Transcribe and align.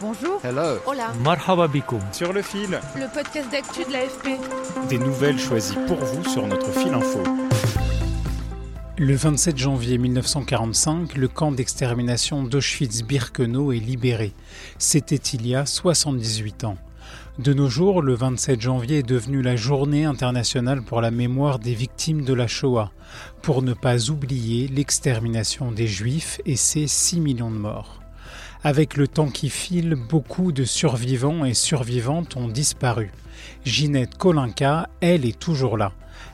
Bonjour. 0.00 0.40
Hello. 0.42 0.78
Hola. 0.86 1.12
Marhaba 1.22 1.68
bikoum. 1.68 2.00
Sur 2.12 2.32
le 2.32 2.42
fil, 2.42 2.80
Le 2.96 3.12
podcast 3.12 3.50
d'actu 3.50 3.84
de 3.84 3.92
l'AFP. 3.92 4.38
des 4.88 4.98
nouvelles 4.98 5.38
choisies 5.38 5.76
pour 5.86 5.98
vous 5.98 6.24
sur 6.28 6.46
notre 6.46 6.70
fil 6.72 6.92
info. 6.94 7.22
Le 8.96 9.14
27 9.14 9.56
janvier 9.58 9.98
1945, 9.98 11.16
le 11.16 11.28
camp 11.28 11.52
d'extermination 11.52 12.42
d'Auschwitz-Birkenau 12.44 13.72
est 13.72 13.78
libéré. 13.78 14.32
C'était 14.78 15.16
il 15.16 15.46
y 15.46 15.54
a 15.54 15.66
78 15.66 16.64
ans. 16.64 16.76
De 17.38 17.54
nos 17.54 17.68
jours, 17.68 18.02
le 18.02 18.14
27 18.14 18.60
janvier 18.60 18.98
est 18.98 19.02
devenu 19.08 19.40
la 19.40 19.56
journée 19.56 20.04
internationale 20.04 20.82
pour 20.82 21.00
la 21.00 21.10
mémoire 21.10 21.58
des 21.58 21.74
victimes 21.74 22.22
de 22.24 22.34
la 22.34 22.46
Shoah, 22.46 22.90
pour 23.42 23.62
ne 23.62 23.72
pas 23.72 24.10
oublier 24.10 24.68
l'extermination 24.68 25.72
des 25.72 25.86
Juifs 25.86 26.40
et 26.44 26.56
ses 26.56 26.86
6 26.86 27.20
millions 27.20 27.50
de 27.50 27.56
morts. 27.56 27.99
Avec 28.62 28.98
le 28.98 29.08
temps 29.08 29.30
qui 29.30 29.48
file, 29.48 29.94
beaucoup 29.94 30.52
de 30.52 30.64
survivants 30.64 31.46
et 31.46 31.54
survivantes 31.54 32.36
ont 32.36 32.48
disparu. 32.48 33.10
Ginette 33.64 34.18
Kolinka, 34.18 34.90
elle, 35.00 35.24
est 35.24 35.38
toujours 35.38 35.78
là. 35.78 35.92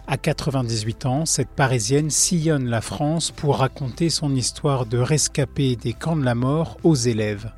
À 0.08 0.16
98 0.16 1.06
ans, 1.06 1.24
cette 1.24 1.50
Parisienne 1.50 2.10
sillonne 2.10 2.68
la 2.68 2.80
France 2.80 3.30
pour 3.30 3.58
raconter 3.58 4.10
son 4.10 4.34
histoire 4.34 4.86
de 4.86 4.98
rescapée 4.98 5.76
des 5.76 5.92
camps 5.92 6.16
de 6.16 6.24
la 6.24 6.34
mort 6.34 6.78
aux 6.82 6.96
élèves. 6.96 7.52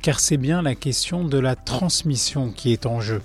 Car 0.00 0.18
c'est 0.18 0.38
bien 0.38 0.62
la 0.62 0.74
question 0.74 1.24
de 1.24 1.38
la 1.38 1.54
transmission 1.54 2.50
qui 2.50 2.72
est 2.72 2.86
en 2.86 3.00
jeu. 3.00 3.20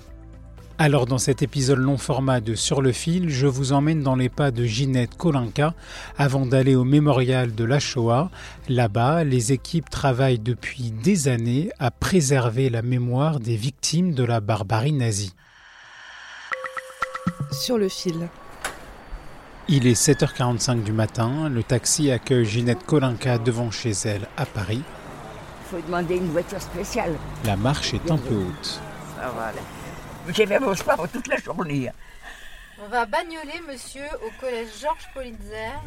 Alors 0.84 1.06
dans 1.06 1.18
cet 1.18 1.42
épisode 1.42 1.78
long 1.78 1.96
format 1.96 2.40
de 2.40 2.56
Sur 2.56 2.82
le 2.82 2.90
fil, 2.90 3.28
je 3.28 3.46
vous 3.46 3.72
emmène 3.72 4.02
dans 4.02 4.16
les 4.16 4.28
pas 4.28 4.50
de 4.50 4.64
Ginette 4.64 5.16
Kolinka 5.16 5.74
avant 6.18 6.44
d'aller 6.44 6.74
au 6.74 6.82
mémorial 6.82 7.54
de 7.54 7.62
la 7.62 7.78
Shoah. 7.78 8.30
Là-bas, 8.68 9.22
les 9.22 9.52
équipes 9.52 9.88
travaillent 9.88 10.40
depuis 10.40 10.90
des 10.90 11.28
années 11.28 11.70
à 11.78 11.92
préserver 11.92 12.68
la 12.68 12.82
mémoire 12.82 13.38
des 13.38 13.54
victimes 13.54 14.12
de 14.12 14.24
la 14.24 14.40
barbarie 14.40 14.92
nazie. 14.92 15.34
Sur 17.52 17.78
le 17.78 17.88
fil. 17.88 18.28
Il 19.68 19.86
est 19.86 19.94
7h45 19.94 20.82
du 20.82 20.90
matin, 20.90 21.48
le 21.48 21.62
taxi 21.62 22.10
accueille 22.10 22.44
Ginette 22.44 22.84
Kolinka 22.84 23.38
devant 23.38 23.70
chez 23.70 23.92
elle 24.04 24.26
à 24.36 24.46
Paris. 24.46 24.82
faut 25.70 25.80
demander 25.80 26.16
une 26.16 26.32
voiture 26.32 26.60
spéciale. 26.60 27.12
La 27.44 27.54
marche 27.54 27.94
est 27.94 28.10
un 28.10 28.18
peu 28.18 28.34
haute. 28.34 28.80
Ah, 29.20 29.30
voilà. 29.32 29.60
J'ai 30.28 30.46
fait 30.46 30.60
mon 30.60 30.74
sport 30.74 31.08
toute 31.08 31.26
la 31.28 31.36
journée. 31.36 31.90
On 32.84 32.88
va 32.88 33.06
bagnoler, 33.06 33.60
monsieur, 33.68 34.04
au 34.24 34.40
collège 34.40 34.68
Georges 34.80 35.08
Politzer. 35.12 35.80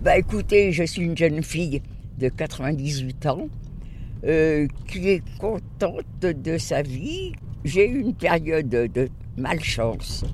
Bah 0.00 0.18
écoutez, 0.18 0.72
je 0.72 0.84
suis 0.84 1.02
une 1.02 1.16
jeune 1.16 1.42
fille 1.42 1.82
de 2.18 2.28
98 2.28 3.26
ans 3.26 3.48
euh, 4.24 4.66
qui 4.88 5.08
est 5.08 5.22
contente 5.38 6.20
de 6.20 6.58
sa 6.58 6.82
vie. 6.82 7.32
J'ai 7.64 7.88
eu 7.88 8.00
une 8.00 8.14
période 8.14 8.68
de 8.68 9.08
malchance. 9.36 10.24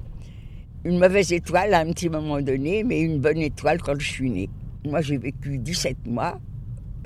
Une 0.84 0.98
mauvaise 0.98 1.32
étoile 1.32 1.74
à 1.74 1.80
un 1.80 1.92
petit 1.92 2.08
moment 2.08 2.40
donné, 2.40 2.84
mais 2.84 3.00
une 3.00 3.20
bonne 3.20 3.38
étoile 3.38 3.80
quand 3.82 3.98
je 3.98 4.08
suis 4.08 4.30
née. 4.30 4.50
Moi, 4.86 5.02
j'ai 5.02 5.18
vécu 5.18 5.58
17 5.58 6.06
mois 6.06 6.40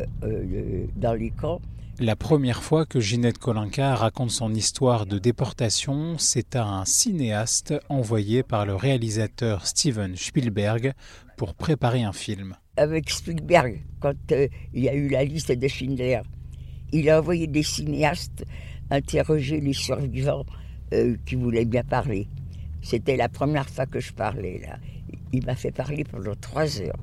euh, 0.01 0.05
euh, 0.23 0.87
dans 0.97 1.15
les 1.15 1.31
camps. 1.31 1.61
La 2.01 2.17
première 2.17 2.65
fois 2.65 2.87
que 2.87 2.99
Ginette 2.99 3.39
Kolinka 3.39 3.95
raconte 3.95 4.33
son 4.33 4.53
histoire 4.53 5.07
de 5.07 5.19
déportation, 5.19 6.19
c'est 6.19 6.57
à 6.57 6.67
un 6.67 6.85
cinéaste 6.85 7.73
envoyé 7.89 8.43
par 8.43 8.67
le 8.67 8.75
réalisateur 8.75 9.65
Steven 9.65 10.17
Spielberg 10.17 10.93
pour 11.37 11.55
préparer 11.55 12.03
un 12.03 12.13
film. 12.13 12.57
Avec 12.77 13.11
Spielberg, 13.11 13.85
quand 14.01 14.33
euh, 14.33 14.49
il 14.73 14.83
y 14.83 14.89
a 14.89 14.95
eu 14.95 15.09
la 15.09 15.23
liste 15.23 15.53
de 15.53 15.69
Schindler, 15.69 16.23
il 16.93 17.09
a 17.09 17.21
envoyé 17.21 17.47
des 17.47 17.63
cinéastes 17.63 18.45
interroger 18.91 19.61
les 19.61 19.73
survivants 19.73 20.47
euh, 20.93 21.17
qui 21.25 21.37
voulaient 21.37 21.65
bien 21.65 21.85
parler. 21.85 22.29
C'était 22.83 23.17
la 23.17 23.29
première 23.29 23.71
fois 23.71 23.87
que 23.87 24.01
je 24.01 24.13
parlais 24.13 24.59
là. 24.59 24.79
Il 25.33 25.47
m'a 25.47 25.55
fait 25.55 25.71
parler 25.71 26.03
pendant 26.03 26.35
trois 26.35 26.81
heures. 26.81 26.99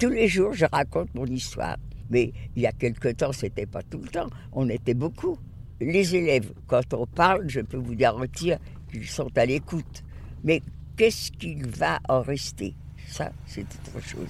Tous 0.00 0.10
les 0.10 0.26
jours, 0.26 0.52
je 0.54 0.66
raconte 0.70 1.14
mon 1.14 1.26
histoire. 1.26 1.76
Mais 2.10 2.32
il 2.54 2.62
y 2.62 2.66
a 2.66 2.72
quelque 2.72 3.08
temps, 3.08 3.32
c'était 3.32 3.66
pas 3.66 3.82
tout 3.82 3.98
le 3.98 4.08
temps. 4.08 4.28
On 4.52 4.68
était 4.68 4.94
beaucoup. 4.94 5.36
Les 5.80 6.14
élèves, 6.16 6.52
quand 6.66 6.94
on 6.94 7.06
parle, 7.06 7.48
je 7.48 7.60
peux 7.60 7.76
vous 7.76 7.94
garantir 7.94 8.58
qu'ils 8.90 9.06
sont 9.06 9.28
à 9.36 9.44
l'écoute. 9.44 10.02
Mais 10.44 10.62
qu'est-ce 10.96 11.30
qu'il 11.32 11.66
va 11.66 11.98
en 12.08 12.22
rester? 12.22 12.74
Ça, 13.08 13.30
c'est 13.46 13.60
autre 13.94 14.04
chose. 14.06 14.28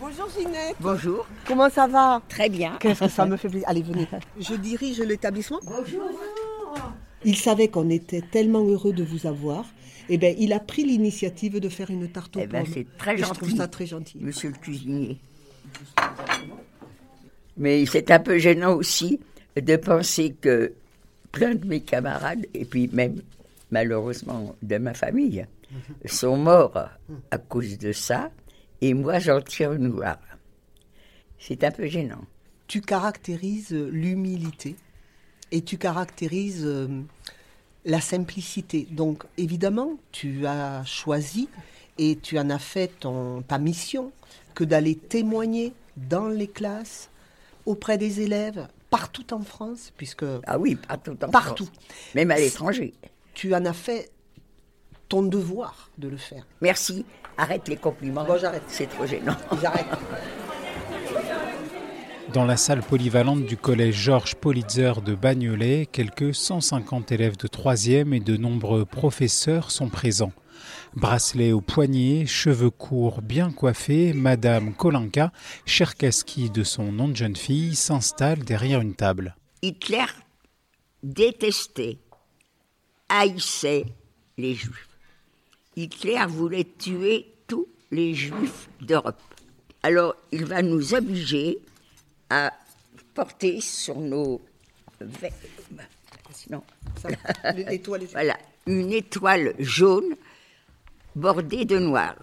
Bonjour 0.00 0.28
Ginette. 0.36 0.76
Bonjour. 0.80 1.26
Comment 1.46 1.70
ça 1.70 1.86
va? 1.86 2.20
Très 2.28 2.48
bien. 2.48 2.76
Qu'est-ce 2.80 3.00
que 3.00 3.08
ça 3.08 3.26
me 3.26 3.36
fait 3.36 3.48
plaisir. 3.48 3.68
Allez, 3.68 3.82
venez. 3.82 4.06
Je 4.38 4.54
dirige 4.54 5.00
l'établissement. 5.00 5.60
Bonjour. 5.64 6.10
Il 7.24 7.36
savait 7.36 7.68
qu'on 7.68 7.88
était 7.88 8.20
tellement 8.20 8.64
heureux 8.66 8.92
de 8.92 9.02
vous 9.02 9.26
avoir. 9.26 9.64
Eh 10.10 10.18
bien, 10.18 10.34
il 10.38 10.52
a 10.52 10.60
pris 10.60 10.84
l'initiative 10.84 11.58
de 11.58 11.68
faire 11.70 11.90
une 11.90 12.08
tarte 12.08 12.36
aux 12.36 12.40
Eh 12.40 12.46
ben, 12.46 12.64
pommes. 12.64 12.72
c'est 12.74 12.86
très 12.98 13.14
Et 13.14 13.18
Je 13.18 13.24
gentil. 13.24 13.38
trouve 13.38 13.56
ça 13.56 13.68
très 13.68 13.86
gentil. 13.86 14.18
Monsieur 14.20 14.50
le 14.50 14.56
cuisinier. 14.56 15.18
Mais 17.56 17.86
c'est 17.86 18.10
un 18.10 18.18
peu 18.18 18.38
gênant 18.38 18.74
aussi 18.74 19.20
de 19.56 19.76
penser 19.76 20.34
que 20.40 20.72
plein 21.30 21.54
de 21.54 21.66
mes 21.66 21.80
camarades, 21.80 22.46
et 22.54 22.64
puis 22.64 22.88
même 22.92 23.22
malheureusement 23.70 24.54
de 24.62 24.78
ma 24.78 24.94
famille, 24.94 25.46
sont 26.04 26.36
morts 26.36 26.88
à 27.30 27.38
cause 27.38 27.78
de 27.78 27.92
ça, 27.92 28.30
et 28.80 28.94
moi 28.94 29.18
j'en 29.18 29.40
tire 29.40 29.72
une 29.72 29.90
gloire. 29.90 30.18
C'est 31.38 31.62
un 31.64 31.70
peu 31.70 31.86
gênant. 31.86 32.24
Tu 32.66 32.80
caractérises 32.80 33.72
l'humilité 33.72 34.76
et 35.52 35.62
tu 35.62 35.76
caractérises 35.76 36.64
euh, 36.64 36.88
la 37.84 38.00
simplicité. 38.00 38.86
Donc, 38.90 39.24
évidemment, 39.36 39.98
tu 40.10 40.46
as 40.46 40.84
choisi 40.84 41.48
et 41.98 42.16
tu 42.16 42.38
en 42.38 42.48
as 42.50 42.58
fait 42.58 42.88
ton, 43.00 43.42
ta 43.42 43.58
mission 43.58 44.10
que 44.54 44.64
d'aller 44.64 44.94
témoigner 44.96 45.72
dans 45.96 46.28
les 46.28 46.48
classes, 46.48 47.10
auprès 47.66 47.98
des 47.98 48.20
élèves, 48.20 48.68
partout 48.90 49.32
en 49.34 49.42
France, 49.42 49.92
puisque 49.96 50.24
Ah 50.46 50.58
oui, 50.58 50.76
partout 50.76 51.16
en 51.22 51.28
Partout. 51.30 51.64
France, 51.66 51.78
même 52.14 52.30
à 52.30 52.36
l'étranger. 52.36 52.92
tu 53.34 53.54
en 53.54 53.64
as 53.64 53.72
fait 53.72 54.10
ton 55.08 55.22
devoir 55.22 55.90
de 55.98 56.08
le 56.08 56.16
faire. 56.16 56.46
Merci. 56.60 57.04
Arrête 57.36 57.68
les 57.68 57.76
compliments. 57.76 58.24
Bon, 58.24 58.38
j'arrête. 58.38 58.62
C'est 58.68 58.86
trop 58.88 59.06
gênant. 59.06 59.36
J'arrête. 59.60 59.86
Dans 62.32 62.44
la 62.44 62.56
salle 62.56 62.82
polyvalente 62.82 63.44
du 63.44 63.56
collège 63.56 63.96
Georges 63.96 64.34
Politzer 64.34 64.92
de 65.04 65.14
Bagnolet, 65.14 65.86
quelques 65.90 66.34
150 66.34 67.12
élèves 67.12 67.36
de 67.36 67.46
3e 67.46 68.12
et 68.12 68.20
de 68.20 68.36
nombreux 68.36 68.84
professeurs 68.84 69.70
sont 69.70 69.88
présents. 69.88 70.32
Bracelet 70.94 71.52
au 71.52 71.60
poignet, 71.60 72.26
cheveux 72.26 72.70
courts 72.70 73.22
bien 73.22 73.50
coiffés, 73.50 74.12
Madame 74.12 74.74
Kolinka, 74.74 75.32
Cherkaski 75.66 76.50
de 76.50 76.62
son 76.62 76.92
nom 76.92 77.08
de 77.08 77.16
jeune 77.16 77.36
fille, 77.36 77.74
s'installe 77.74 78.44
derrière 78.44 78.80
une 78.80 78.94
table. 78.94 79.36
Hitler 79.62 80.06
détestait, 81.02 81.98
haïssait 83.08 83.84
les 84.38 84.54
juifs. 84.54 84.88
Hitler 85.76 86.24
voulait 86.28 86.68
tuer 86.78 87.26
tous 87.46 87.66
les 87.90 88.14
juifs 88.14 88.68
d'Europe. 88.80 89.20
Alors 89.82 90.14
il 90.32 90.44
va 90.44 90.62
nous 90.62 90.94
obliger 90.94 91.58
à 92.30 92.52
porter 93.14 93.60
sur 93.60 93.98
nos 93.98 94.40
non, 96.50 96.62
Ça, 97.00 97.08
voilà, 98.12 98.36
une 98.66 98.92
étoile 98.92 99.54
jaune 99.58 100.16
bordée 101.16 101.64
de 101.64 101.78
noir. 101.78 102.14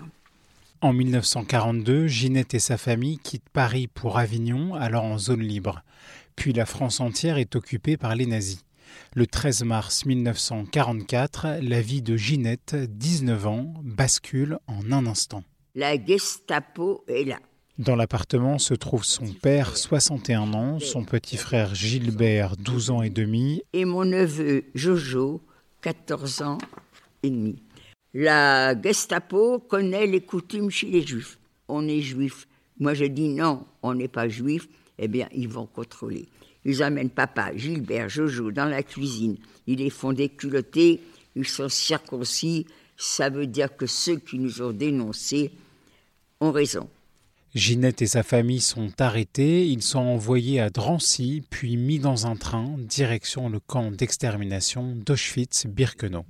En 0.81 0.93
1942, 0.93 2.07
Ginette 2.07 2.53
et 2.55 2.59
sa 2.59 2.77
famille 2.77 3.19
quittent 3.19 3.49
Paris 3.53 3.87
pour 3.87 4.17
Avignon, 4.17 4.73
alors 4.73 5.03
en 5.03 5.17
zone 5.17 5.41
libre. 5.41 5.83
Puis 6.35 6.53
la 6.53 6.65
France 6.65 6.99
entière 6.99 7.37
est 7.37 7.55
occupée 7.55 7.97
par 7.97 8.15
les 8.15 8.25
nazis. 8.25 8.63
Le 9.15 9.27
13 9.27 9.63
mars 9.63 10.05
1944, 10.05 11.59
la 11.61 11.81
vie 11.81 12.01
de 12.01 12.17
Ginette, 12.17 12.75
19 12.75 13.47
ans, 13.47 13.73
bascule 13.83 14.57
en 14.67 14.91
un 14.91 15.05
instant. 15.05 15.43
La 15.75 16.03
Gestapo 16.03 17.03
est 17.07 17.25
là. 17.25 17.39
Dans 17.77 17.95
l'appartement 17.95 18.59
se 18.59 18.73
trouve 18.73 19.05
son 19.05 19.27
père, 19.27 19.77
61 19.77 20.53
ans, 20.53 20.79
son 20.79 21.03
petit 21.03 21.37
frère 21.37 21.73
Gilbert, 21.73 22.57
12 22.57 22.91
ans 22.91 23.01
et 23.01 23.09
demi, 23.09 23.63
et 23.73 23.85
mon 23.85 24.03
neveu 24.03 24.65
Jojo, 24.75 25.41
14 25.81 26.41
ans 26.41 26.57
et 27.23 27.29
demi. 27.29 27.61
La 28.13 28.79
Gestapo 28.81 29.59
connaît 29.59 30.05
les 30.05 30.21
coutumes 30.21 30.69
chez 30.69 30.87
les 30.87 31.01
juifs. 31.05 31.37
On 31.67 31.87
est 31.87 32.01
juif. 32.01 32.47
Moi 32.79 32.93
je 32.93 33.05
dis 33.05 33.29
non, 33.29 33.65
on 33.81 33.93
n'est 33.93 34.07
pas 34.09 34.27
juif. 34.27 34.67
Eh 34.97 35.07
bien, 35.07 35.27
ils 35.33 35.47
vont 35.47 35.65
contrôler. 35.65 36.27
Ils 36.65 36.83
amènent 36.83 37.09
papa, 37.09 37.55
Gilbert, 37.55 38.09
Jojo 38.09 38.51
dans 38.51 38.65
la 38.65 38.83
cuisine. 38.83 39.37
Ils 39.65 39.79
les 39.79 39.89
font 39.89 40.13
déculotter. 40.13 40.99
Ils 41.35 41.47
sont 41.47 41.69
circoncis. 41.69 42.67
Ça 42.97 43.29
veut 43.29 43.47
dire 43.47 43.75
que 43.75 43.87
ceux 43.87 44.17
qui 44.17 44.37
nous 44.37 44.61
ont 44.61 44.71
dénoncés 44.71 45.51
ont 46.39 46.51
raison. 46.51 46.87
Ginette 47.55 48.01
et 48.01 48.07
sa 48.07 48.23
famille 48.23 48.61
sont 48.61 48.93
arrêtés, 49.01 49.67
ils 49.67 49.81
sont 49.81 49.99
envoyés 49.99 50.61
à 50.61 50.69
Drancy, 50.69 51.43
puis 51.49 51.75
mis 51.75 51.99
dans 51.99 52.25
un 52.25 52.37
train, 52.37 52.75
direction 52.77 53.49
le 53.49 53.59
camp 53.59 53.91
d'extermination 53.91 54.95
d'Auschwitz-Birkenau. 54.95 56.23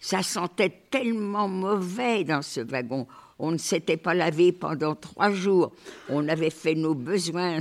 Ça 0.00 0.22
sentait 0.22 0.84
tellement 0.90 1.48
mauvais 1.48 2.24
dans 2.24 2.42
ce 2.42 2.60
wagon. 2.60 3.06
On 3.38 3.52
ne 3.52 3.58
s'était 3.58 3.96
pas 3.96 4.14
lavé 4.14 4.52
pendant 4.52 4.94
trois 4.94 5.32
jours. 5.32 5.72
On 6.08 6.28
avait 6.28 6.50
fait 6.50 6.74
nos 6.74 6.94
besoins. 6.94 7.58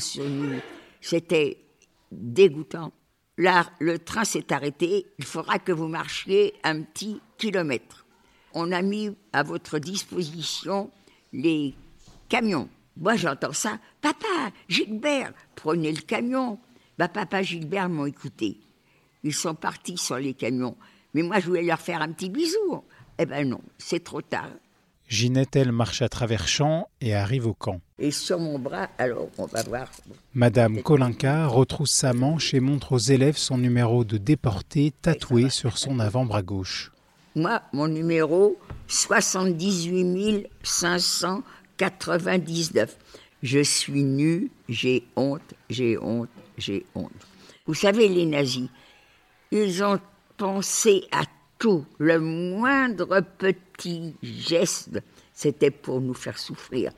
C'était 1.01 1.57
dégoûtant. 2.11 2.91
Là, 3.37 3.67
le 3.79 3.99
train 3.99 4.23
s'est 4.23 4.51
arrêté. 4.51 5.05
Il 5.19 5.25
faudra 5.25 5.59
que 5.59 5.71
vous 5.71 5.87
marchiez 5.87 6.53
un 6.63 6.81
petit 6.81 7.21
kilomètre. 7.37 8.05
On 8.53 8.71
a 8.71 8.81
mis 8.81 9.15
à 9.33 9.43
votre 9.43 9.77
disposition 9.77 10.89
les 11.33 11.75
camions. 12.29 12.69
Moi, 12.95 13.15
j'entends 13.15 13.53
ça. 13.53 13.79
Papa, 14.01 14.51
Gilbert, 14.67 15.33
prenez 15.55 15.91
le 15.91 16.01
camion. 16.01 16.59
Bah, 16.97 17.07
papa, 17.07 17.43
Gilbert 17.43 17.89
m'ont 17.89 18.07
écouté. 18.07 18.59
Ils 19.23 19.35
sont 19.35 19.53
partis 19.53 19.97
sur 19.97 20.17
les 20.17 20.33
camions. 20.33 20.75
Mais 21.17 21.23
moi, 21.23 21.39
je 21.39 21.47
voulais 21.47 21.63
leur 21.63 21.79
faire 21.79 22.03
un 22.03 22.11
petit 22.11 22.29
bisou. 22.29 22.83
Eh 23.17 23.25
ben 23.25 23.49
non, 23.49 23.59
c'est 23.79 24.03
trop 24.03 24.21
tard. 24.21 24.51
Ginette, 25.07 25.55
elle, 25.55 25.71
marche 25.71 26.03
à 26.03 26.09
travers 26.09 26.47
champs 26.47 26.89
et 27.01 27.15
arrive 27.15 27.47
au 27.47 27.55
camp. 27.55 27.81
Et 27.97 28.11
sur 28.11 28.37
mon 28.37 28.59
bras, 28.59 28.87
alors, 28.99 29.29
on 29.39 29.47
va 29.47 29.63
voir. 29.63 29.89
Madame 30.35 30.83
Kolinka 30.83 31.47
retrousse 31.47 31.89
sa 31.89 32.13
manche 32.13 32.53
et 32.53 32.59
montre 32.59 32.91
aux 32.91 32.99
élèves 32.99 33.37
son 33.37 33.57
numéro 33.57 34.05
de 34.05 34.19
déporté 34.19 34.93
tatoué 35.01 35.49
sur 35.49 35.79
son 35.79 35.99
avant-bras 35.99 36.43
gauche. 36.43 36.91
Moi, 37.35 37.63
mon 37.73 37.87
numéro, 37.87 38.55
78 38.87 40.45
599. 40.61 42.95
Je 43.41 43.63
suis 43.63 44.03
nu, 44.03 44.51
j'ai 44.69 45.03
honte, 45.15 45.55
j'ai 45.71 45.97
honte, 45.97 46.29
j'ai 46.59 46.85
honte. 46.93 47.09
Vous 47.65 47.73
savez, 47.73 48.07
les 48.07 48.27
nazis, 48.27 48.69
ils 49.49 49.83
ont 49.83 49.99
pensé 50.37 51.03
à 51.11 51.23
tout. 51.59 51.85
Le 51.97 52.19
moindre 52.19 53.21
petit 53.37 54.15
geste, 54.21 55.01
c'était 55.33 55.71
pour 55.71 55.99
nous 55.99 56.13
faire 56.13 56.37
souffrir. 56.37 56.91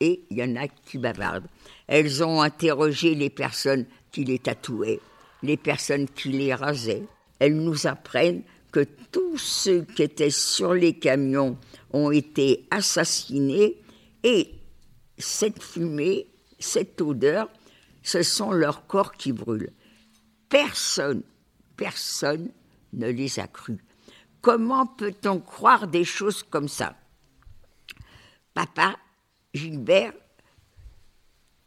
Et 0.00 0.22
il 0.30 0.38
y 0.38 0.42
en 0.42 0.56
a 0.56 0.68
qui 0.68 0.98
bavardent. 0.98 1.48
Elles 1.86 2.24
ont 2.24 2.42
interrogé 2.42 3.14
les 3.14 3.30
personnes 3.30 3.86
qui 4.10 4.24
les 4.24 4.38
tatouaient, 4.38 5.00
les 5.42 5.56
personnes 5.56 6.08
qui 6.08 6.30
les 6.30 6.54
rasaient. 6.54 7.04
Elles 7.38 7.56
nous 7.56 7.86
apprennent 7.86 8.42
que 8.72 8.86
tous 9.12 9.38
ceux 9.38 9.82
qui 9.82 10.02
étaient 10.02 10.30
sur 10.30 10.74
les 10.74 10.94
camions 10.94 11.56
ont 11.92 12.10
été 12.10 12.66
assassinés 12.70 13.76
et 14.22 14.50
cette 15.16 15.62
fumée, 15.62 16.26
cette 16.58 17.00
odeur, 17.00 17.48
ce 18.02 18.22
sont 18.22 18.52
leurs 18.52 18.86
corps 18.86 19.12
qui 19.12 19.32
brûlent. 19.32 19.72
Personne, 20.48 21.22
personne 21.76 22.50
ne 22.96 23.08
les 23.08 23.38
a 23.38 23.46
crus. 23.46 23.78
Comment 24.40 24.86
peut-on 24.86 25.40
croire 25.40 25.86
des 25.86 26.04
choses 26.04 26.42
comme 26.42 26.68
ça? 26.68 26.96
Papa, 28.54 28.96
Gilbert 29.54 30.12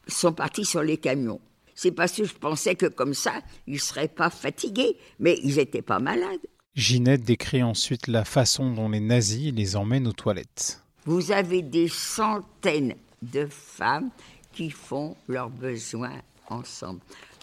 sont 0.08 0.34
partis 0.34 0.66
sur 0.66 0.82
les 0.82 0.98
camions. 0.98 1.42
C'est 1.76 1.92
parce 1.92 2.12
que 2.14 2.24
je 2.26 2.34
pensais 2.34 2.76
que 2.76 2.88
comme 2.88 3.14
ça, 3.14 3.42
ils 3.68 3.76
ne 3.76 3.80
seraient 3.80 4.08
pas 4.08 4.30
fatigués, 4.30 4.98
mais 5.20 5.40
ils 5.44 5.56
n'étaient 5.56 5.82
pas 5.82 6.00
malades. 6.00 6.40
Ginette 6.76 7.24
décrit 7.24 7.64
ensuite 7.64 8.08
la 8.08 8.26
façon 8.26 8.72
dont 8.74 8.90
les 8.90 9.00
nazis 9.00 9.54
les 9.54 9.76
emmènent 9.76 10.08
aux 10.08 10.14
toilettes. 10.14 10.82
Vous 11.06 11.32
avez 11.32 11.62
des 11.62 11.88
centaines 11.88 12.96
de 13.22 13.46
femmes 13.46 14.10
qui 14.54 14.70
font 14.70 15.16
leurs 15.28 15.50
besoins 15.50 16.22
ensemble. 16.48 17.02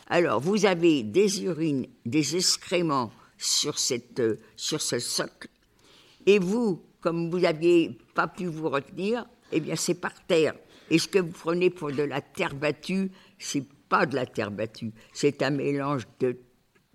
Alors, 0.08 0.40
vous 0.40 0.66
avez 0.66 1.02
des 1.02 1.42
urines, 1.44 1.86
des 2.04 2.36
excréments 2.36 3.10
sur, 3.38 3.78
cette, 3.78 4.22
sur 4.56 4.80
ce 4.80 4.98
socle, 4.98 5.48
et 6.26 6.38
vous, 6.38 6.82
comme 7.00 7.30
vous 7.30 7.40
n'aviez 7.40 7.96
pas 8.14 8.26
pu 8.26 8.46
vous 8.46 8.68
retenir, 8.68 9.26
eh 9.52 9.60
bien, 9.60 9.76
c'est 9.76 9.94
par 9.94 10.26
terre. 10.26 10.54
Et 10.90 10.98
ce 10.98 11.08
que 11.08 11.18
vous 11.18 11.32
prenez 11.32 11.70
pour 11.70 11.92
de 11.92 12.02
la 12.02 12.20
terre 12.20 12.54
battue, 12.54 13.10
c'est 13.38 13.64
pas 13.88 14.06
de 14.06 14.16
la 14.16 14.26
terre 14.26 14.50
battue, 14.50 14.92
c'est 15.12 15.42
un 15.42 15.50
mélange 15.50 16.02
de, 16.20 16.36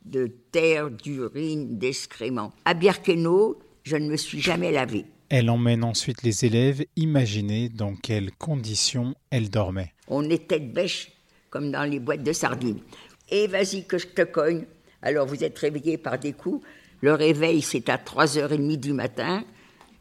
de 0.06 0.28
terre, 0.52 0.92
d'urine, 0.92 1.78
d'excréments. 1.78 2.52
À 2.66 2.74
Birkenau, 2.74 3.60
je 3.84 3.96
ne 3.96 4.10
me 4.10 4.18
suis 4.18 4.42
jamais 4.42 4.72
lavé. 4.72 5.06
Elle 5.30 5.50
emmène 5.50 5.86
ensuite 5.86 6.24
les 6.24 6.44
élèves 6.44 6.84
imaginer 6.98 7.70
dans 7.70 7.96
quelles 7.96 8.34
conditions 8.34 9.16
elle 9.30 9.50
dormait. 9.50 9.94
On 10.10 10.30
était 10.30 10.60
de 10.60 10.74
bêche, 10.74 11.14
comme 11.50 11.72
dans 11.72 11.90
les 11.90 12.00
boîtes 12.00 12.24
de 12.24 12.34
sardines. 12.34 12.82
Et 13.30 13.48
vas-y 13.48 13.86
que 13.86 13.98
je 13.98 14.08
te 14.08 14.24
cogne. 14.24 14.66
Alors 15.02 15.28
vous 15.28 15.44
êtes 15.44 15.58
réveillés 15.58 15.98
par 15.98 16.20
des 16.20 16.34
coups. 16.34 16.66
Le 17.02 17.14
réveil, 17.14 17.62
c'est 17.62 17.90
à 17.90 17.98
3h30 17.98 18.78
du 18.78 18.94
matin. 18.94 19.44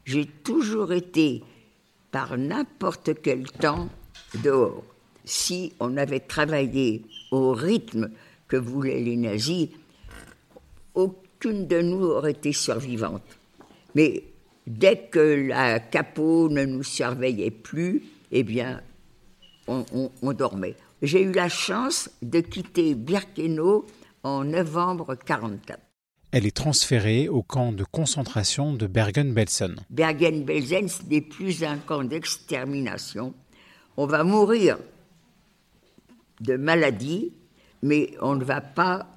J'ai 0.05 0.25
toujours 0.25 0.93
été, 0.93 1.43
par 2.11 2.37
n'importe 2.37 3.21
quel 3.21 3.43
temps, 3.49 3.89
dehors. 4.43 4.83
Si 5.25 5.73
on 5.79 5.97
avait 5.97 6.19
travaillé 6.19 7.03
au 7.31 7.53
rythme 7.53 8.11
que 8.47 8.57
voulaient 8.57 9.01
les 9.01 9.17
nazis, 9.17 9.69
aucune 10.93 11.67
de 11.67 11.81
nous 11.81 12.03
aurait 12.03 12.31
été 12.31 12.53
survivante. 12.53 13.23
Mais 13.95 14.23
dès 14.67 14.97
que 15.09 15.47
la 15.47 15.79
capot 15.79 16.49
ne 16.49 16.65
nous 16.65 16.83
surveillait 16.83 17.51
plus, 17.51 18.03
eh 18.31 18.43
bien, 18.43 18.81
on, 19.67 20.33
dormait. 20.33 20.75
J'ai 21.01 21.23
eu 21.23 21.31
la 21.31 21.49
chance 21.49 22.09
de 22.21 22.41
quitter 22.41 22.95
Birkenau 22.95 23.85
en 24.23 24.43
novembre 24.43 25.15
1944. 25.17 25.79
Elle 26.31 26.45
est 26.45 26.55
transférée 26.55 27.27
au 27.27 27.43
camp 27.43 27.73
de 27.73 27.83
concentration 27.83 28.73
de 28.73 28.87
Bergen-Belsen. 28.87 29.75
Bergen-Belsen, 29.89 30.87
ce 30.87 31.03
n'est 31.09 31.21
plus 31.21 31.63
un 31.63 31.77
camp 31.77 32.03
d'extermination. 32.05 33.33
On 33.97 34.05
va 34.05 34.23
mourir 34.23 34.77
de 36.39 36.55
maladie, 36.55 37.33
mais 37.83 38.11
on 38.21 38.35
ne 38.35 38.45
va 38.45 38.61
pas 38.61 39.07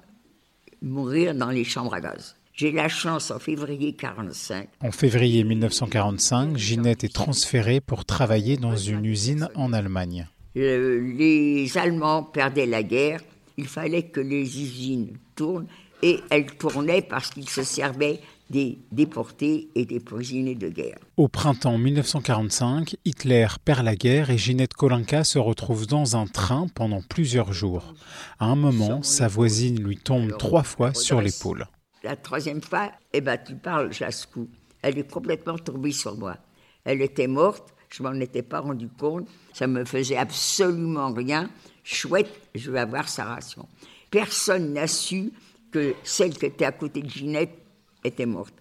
mourir 0.81 1.33
dans 1.33 1.51
les 1.51 1.63
chambres 1.63 1.93
à 1.93 2.01
gaz. 2.01 2.35
J'ai 2.53 2.71
la 2.71 2.87
chance 2.87 3.31
en 3.31 3.39
février 3.39 3.93
45. 3.93 4.69
En 4.81 4.91
février 4.91 5.43
1945, 5.43 6.55
Ginette 6.57 7.03
est 7.03 7.13
transférée 7.13 7.81
pour 7.81 8.05
travailler 8.05 8.55
dans 8.55 8.77
une 8.77 9.05
usine 9.05 9.49
en 9.55 9.73
Allemagne. 9.73 10.27
les 10.55 11.77
Allemands 11.77 12.23
perdaient 12.23 12.65
la 12.65 12.83
guerre. 12.83 13.21
Il 13.57 13.67
fallait 13.67 14.03
que 14.03 14.19
les 14.19 14.61
usines 14.61 15.17
tournent 15.35 15.67
et 16.01 16.19
elles 16.29 16.45
tournaient 16.57 17.01
parce 17.01 17.29
qu'ils 17.29 17.49
se 17.49 17.63
servaient 17.63 18.19
des 18.49 18.77
déportés 18.91 19.69
et 19.75 19.85
des 19.85 19.99
prisonniers 19.99 20.55
de 20.55 20.69
guerre. 20.69 20.99
Au 21.17 21.27
printemps 21.27 21.77
1945, 21.77 22.95
Hitler 23.05 23.47
perd 23.63 23.83
la 23.83 23.95
guerre 23.95 24.29
et 24.29 24.37
Ginette 24.37 24.73
Kolinka 24.73 25.23
se 25.23 25.39
retrouve 25.39 25.87
dans 25.87 26.15
un 26.15 26.27
train 26.27 26.67
pendant 26.75 27.01
plusieurs 27.01 27.53
jours. 27.53 27.93
À 28.39 28.45
un 28.45 28.55
moment, 28.55 29.01
sa 29.01 29.27
voisine 29.27 29.81
lui 29.81 29.97
tombe 29.97 30.37
trois 30.37 30.63
fois 30.63 30.93
sur 30.93 31.21
l'épaule. 31.21 31.65
La 32.03 32.15
troisième 32.15 32.61
fois, 32.61 32.91
eh 33.13 33.21
ben, 33.21 33.37
tu 33.43 33.55
parles, 33.55 33.91
Jascou. 33.91 34.47
Elle 34.83 34.99
est 34.99 35.11
complètement 35.11 35.57
tombée 35.57 35.91
sur 35.91 36.15
moi. 36.15 36.37
Elle 36.83 37.01
était 37.01 37.27
morte, 37.27 37.73
je 37.89 38.03
m'en 38.03 38.13
étais 38.13 38.41
pas 38.41 38.59
rendu 38.59 38.87
compte. 38.87 39.27
Ça 39.53 39.67
me 39.67 39.85
faisait 39.85 40.17
absolument 40.17 41.13
rien. 41.13 41.49
Chouette, 41.83 42.49
je 42.53 42.71
vais 42.71 42.79
avoir 42.79 43.07
sa 43.07 43.25
ration. 43.25 43.67
Personne 44.11 44.73
n'a 44.73 44.87
su 44.87 45.31
que 45.71 45.93
celle 46.03 46.33
qui 46.37 46.45
était 46.45 46.65
à 46.65 46.71
côté 46.71 47.01
de 47.01 47.09
Ginette 47.09 47.57
était 48.03 48.25
morte. 48.25 48.53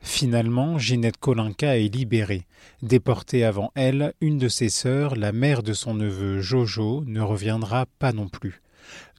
Finalement, 0.00 0.78
Ginette 0.78 1.16
Kolinka 1.16 1.78
est 1.78 1.94
libérée. 1.94 2.46
Déportée 2.82 3.44
avant 3.44 3.70
elle, 3.76 4.14
une 4.20 4.38
de 4.38 4.48
ses 4.48 4.68
sœurs, 4.68 5.14
la 5.14 5.32
mère 5.32 5.62
de 5.62 5.72
son 5.72 5.94
neveu 5.94 6.40
Jojo, 6.40 7.04
ne 7.06 7.20
reviendra 7.20 7.86
pas 7.98 8.12
non 8.12 8.28
plus. 8.28 8.62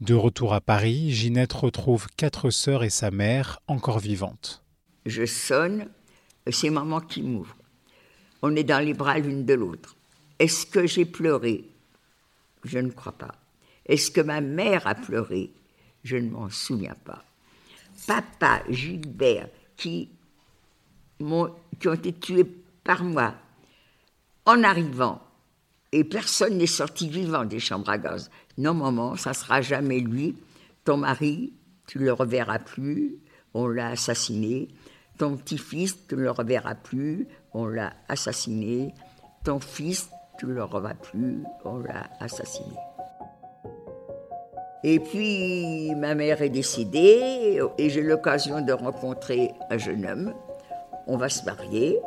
De 0.02 0.14
retour 0.14 0.54
à 0.54 0.60
Paris, 0.60 1.12
Ginette 1.12 1.54
retrouve 1.54 2.08
quatre 2.18 2.50
sœurs 2.50 2.84
et 2.84 2.90
sa 2.90 3.12
mère 3.12 3.60
encore 3.68 4.00
vivantes. 4.00 4.64
Je 5.06 5.26
sonne, 5.26 5.88
c'est 6.52 6.70
maman 6.70 7.00
qui 7.00 7.22
m'ouvre. 7.22 7.56
On 8.44 8.56
est 8.58 8.66
dans 8.66 8.86
les 8.86 8.94
bras 8.94 9.18
l'une 9.20 9.46
de 9.46 9.54
l'autre. 9.54 9.96
Est-ce 10.38 10.66
que 10.66 10.86
j'ai 10.86 11.06
pleuré? 11.06 11.64
Je 12.66 12.78
ne 12.78 12.92
crois 12.92 13.14
pas. 13.14 13.36
Est-ce 13.86 14.12
que 14.12 14.20
ma 14.20 14.42
mère 14.42 14.86
a 14.86 14.96
pleuré? 14.96 15.52
Je 16.04 16.18
ne 16.18 16.30
m'en 16.30 16.50
souviens 16.50 16.96
pas. 17.06 17.24
Papa 18.06 18.62
Gilbert, 18.70 19.48
qui, 19.78 20.10
qui 21.18 21.88
ont 21.88 21.94
été 21.94 22.12
tués 22.12 22.46
par 22.84 23.06
moi 23.06 23.34
en 24.46 24.62
arrivant, 24.64 25.22
et 25.94 26.04
personne 26.04 26.58
n'est 26.58 26.68
sorti 26.68 27.08
vivant 27.08 27.46
des 27.46 27.60
chambres 27.60 27.90
à 27.90 27.98
gaz. 27.98 28.30
Non, 28.58 28.74
maman, 28.74 29.16
ça 29.16 29.34
sera 29.34 29.62
jamais 29.62 30.02
lui. 30.02 30.36
Ton 30.84 30.98
mari, 30.98 31.54
tu 31.88 32.00
le 32.00 32.12
reverras 32.12 32.60
plus, 32.60 33.16
on 33.54 33.68
l'a 33.68 33.90
assassiné. 33.90 34.68
Ton 35.18 35.38
petit-fils, 35.38 35.96
tu 36.10 36.16
ne 36.16 36.24
le 36.24 36.32
reverras 36.32 36.76
plus, 36.76 37.28
on 37.54 37.68
l'a 37.68 37.94
assassiné. 38.08 38.94
Ton 39.44 39.60
fils, 39.60 40.10
tu 40.38 40.48
ne 40.48 40.54
le 40.54 40.64
reverras 40.64 40.96
plus, 40.96 41.44
on 41.66 41.80
l'a 41.80 42.04
assassiné. 42.20 42.76
Et 44.86 45.00
puis, 45.00 45.96
ma 45.96 46.14
mère 46.14 46.42
est 46.42 46.50
décédée 46.50 47.62
et 47.78 47.90
j'ai 47.90 48.02
l'occasion 48.02 48.60
de 48.60 48.74
rencontrer 48.74 49.54
un 49.70 49.78
jeune 49.78 50.06
homme. 50.06 50.34
On 51.08 51.16
va 51.16 51.30
se 51.30 51.46
marier. 51.46 52.00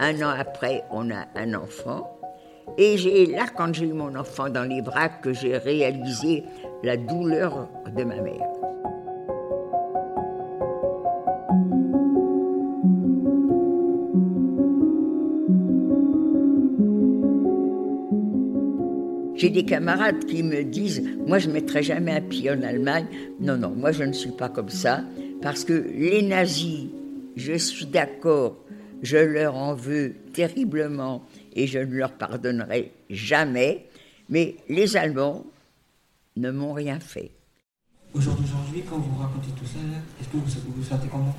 Un 0.00 0.20
an 0.22 0.34
après, 0.36 0.84
on 0.90 1.10
a 1.12 1.26
un 1.36 1.54
enfant. 1.54 2.18
Et 2.78 2.96
j'ai 2.96 3.26
là, 3.26 3.46
quand 3.54 3.72
j'ai 3.72 3.86
eu 3.86 3.92
mon 3.92 4.16
enfant 4.16 4.48
dans 4.48 4.64
les 4.64 4.82
bras, 4.82 5.08
que 5.08 5.32
j'ai 5.32 5.56
réalisé 5.56 6.44
la 6.82 6.96
douleur 6.96 7.68
de 7.94 8.02
ma 8.02 8.20
mère. 8.20 8.63
J'ai 19.44 19.50
des 19.50 19.66
camarades 19.66 20.24
qui 20.24 20.42
me 20.42 20.64
disent 20.64 21.02
Moi, 21.26 21.38
je 21.38 21.48
ne 21.48 21.52
mettrai 21.52 21.82
jamais 21.82 22.12
un 22.12 22.22
pied 22.22 22.50
en 22.50 22.62
Allemagne. 22.62 23.06
Non, 23.40 23.58
non, 23.58 23.74
moi, 23.76 23.92
je 23.92 24.02
ne 24.02 24.14
suis 24.14 24.30
pas 24.30 24.48
comme 24.48 24.70
ça. 24.70 25.04
Parce 25.42 25.64
que 25.64 25.74
les 25.74 26.22
nazis, 26.22 26.86
je 27.36 27.52
suis 27.52 27.84
d'accord, 27.84 28.56
je 29.02 29.18
leur 29.18 29.54
en 29.54 29.74
veux 29.74 30.14
terriblement 30.32 31.26
et 31.54 31.66
je 31.66 31.78
ne 31.78 31.94
leur 31.94 32.12
pardonnerai 32.12 32.90
jamais. 33.10 33.84
Mais 34.30 34.56
les 34.70 34.96
Allemands 34.96 35.44
ne 36.36 36.50
m'ont 36.50 36.72
rien 36.72 36.98
fait. 36.98 37.30
Aujourd'hui, 38.14 38.82
quand 38.88 38.96
vous 38.96 39.20
racontez 39.20 39.50
tout 39.58 39.66
ça, 39.66 39.78
est-ce 40.22 40.28
que 40.28 40.38
vous 40.38 40.72
vous 40.74 40.82
sentez 40.82 41.08
comment? 41.08 41.36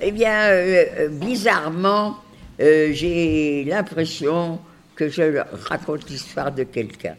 Eh 0.00 0.10
bien, 0.10 0.44
euh, 0.44 0.84
euh, 1.00 1.08
bizarrement, 1.08 2.16
euh, 2.62 2.92
j'ai 2.94 3.64
l'impression 3.64 4.58
que 4.98 5.08
je 5.08 5.38
raconte 5.68 6.10
l'histoire 6.10 6.50
de 6.50 6.64
quelqu'un, 6.64 7.14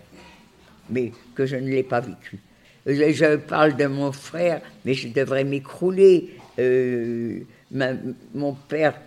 mais 0.90 1.14
que 1.34 1.46
je 1.46 1.56
ne 1.56 1.70
l'ai 1.70 1.84
pas 1.84 2.02
vécu. 2.02 2.38
Je 2.86 3.38
parle 3.38 3.78
de 3.78 3.86
mon 3.86 4.12
frère, 4.12 4.62
mais 4.84 4.94
je 4.94 5.08
devrais 5.08 5.46
m'écrouler. 5.46 6.32
Euh, 6.60 7.40
mon 8.36 8.54
père, 8.54 9.00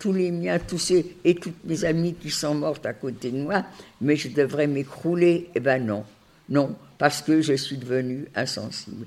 tous 0.00 0.12
les 0.12 0.32
miens, 0.32 0.58
tous 0.58 0.78
ces, 0.78 1.14
et 1.24 1.36
toutes 1.36 1.64
mes 1.64 1.84
amies 1.84 2.14
qui 2.14 2.30
sont 2.30 2.56
mortes 2.56 2.84
à 2.86 2.92
côté 2.92 3.30
de 3.30 3.38
moi, 3.38 3.64
mais 4.00 4.16
je 4.16 4.30
devrais 4.30 4.66
m'écrouler. 4.66 5.50
Eh 5.54 5.60
ben 5.60 5.86
non, 5.86 6.04
non, 6.48 6.74
parce 6.98 7.22
que 7.22 7.40
je 7.40 7.52
suis 7.52 7.76
devenue 7.76 8.26
insensible. 8.34 9.06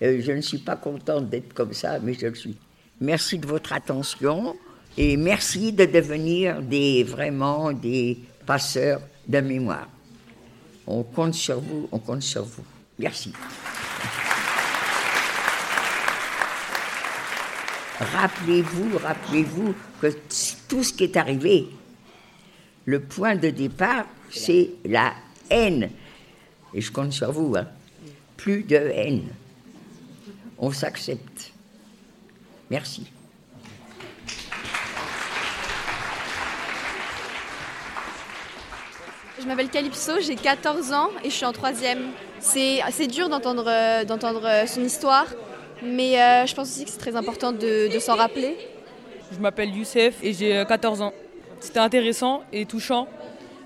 Euh, 0.00 0.20
je 0.20 0.30
ne 0.30 0.42
suis 0.42 0.58
pas 0.58 0.76
contente 0.76 1.28
d'être 1.28 1.54
comme 1.54 1.72
ça, 1.72 1.98
mais 1.98 2.14
je 2.14 2.28
le 2.28 2.36
suis. 2.36 2.56
Merci 3.00 3.38
de 3.38 3.48
votre 3.48 3.72
attention. 3.72 4.54
Et 5.00 5.16
merci 5.16 5.72
de 5.72 5.84
devenir 5.84 6.60
des, 6.60 7.04
vraiment 7.04 7.72
des 7.72 8.18
passeurs 8.44 9.00
de 9.28 9.38
mémoire. 9.38 9.86
On 10.88 11.04
compte 11.04 11.34
sur 11.34 11.60
vous, 11.60 11.88
on 11.92 12.00
compte 12.00 12.22
sur 12.22 12.44
vous. 12.44 12.64
Merci. 12.98 13.32
Rappelez-vous, 18.00 18.98
rappelez-vous 18.98 19.74
que 20.00 20.08
tout 20.68 20.82
ce 20.82 20.92
qui 20.92 21.04
est 21.04 21.16
arrivé, 21.16 21.68
le 22.84 22.98
point 22.98 23.36
de 23.36 23.50
départ, 23.50 24.04
c'est 24.32 24.70
la 24.84 25.14
haine. 25.48 25.90
Et 26.74 26.80
je 26.80 26.90
compte 26.90 27.12
sur 27.12 27.30
vous, 27.30 27.54
hein. 27.56 27.68
plus 28.36 28.64
de 28.64 28.74
haine. 28.74 29.28
On 30.58 30.72
s'accepte. 30.72 31.52
Merci. 32.68 33.06
Je 39.40 39.46
m'appelle 39.46 39.68
Calypso, 39.68 40.14
j'ai 40.20 40.34
14 40.34 40.92
ans 40.92 41.10
et 41.22 41.30
je 41.30 41.34
suis 41.34 41.44
en 41.44 41.52
troisième. 41.52 42.10
C'est 42.40 42.80
assez 42.82 43.06
dur 43.06 43.28
d'entendre 43.28 43.66
euh, 43.68 44.04
d'entendre 44.04 44.44
euh, 44.44 44.66
son 44.66 44.82
histoire, 44.82 45.26
mais 45.80 46.20
euh, 46.20 46.44
je 46.44 46.54
pense 46.56 46.68
aussi 46.68 46.84
que 46.84 46.90
c'est 46.90 46.98
très 46.98 47.14
important 47.14 47.52
de, 47.52 47.92
de 47.92 47.98
s'en 48.00 48.16
rappeler. 48.16 48.56
Je 49.32 49.38
m'appelle 49.38 49.72
Youssef 49.74 50.16
et 50.24 50.32
j'ai 50.32 50.64
14 50.66 51.02
ans. 51.02 51.12
C'était 51.60 51.78
intéressant 51.78 52.42
et 52.52 52.66
touchant 52.66 53.06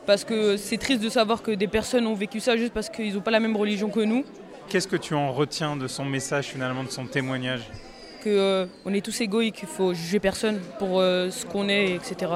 parce 0.05 0.25
que 0.25 0.59
c'est 0.59 0.76
triste 0.76 1.02
de 1.02 1.09
savoir 1.09 1.43
que 1.43 1.52
des 1.52 1.69
personnes 1.69 2.07
ont 2.07 2.14
vécu 2.14 2.41
ça 2.41 2.57
juste 2.57 2.75
parce 2.75 2.91
qu'ils 2.91 3.14
n'ont 3.14 3.21
pas 3.21 3.31
la 3.31 3.41
même 3.41 3.57
religion 3.57 3.88
que 3.88 4.00
nous. 4.00 4.25
Qu'est-ce 4.69 4.88
que 4.88 4.97
tu 4.97 5.14
en 5.14 5.33
retiens 5.33 5.76
de 5.76 5.87
son 5.88 6.05
message 6.05 6.47
finalement, 6.47 6.85
de 6.85 6.91
son 6.91 7.07
témoignage? 7.07 7.62
Que 8.23 8.69
on 8.85 8.93
est 8.93 9.05
tous 9.05 9.21
égoïques, 9.23 9.57
qu'il 9.57 9.69
faut 9.69 9.95
juger 9.95 10.21
personne 10.21 10.61
pour 10.79 10.99
ce 11.00 11.47
qu'on 11.47 11.69
est, 11.69 11.95
etc. 11.95 12.33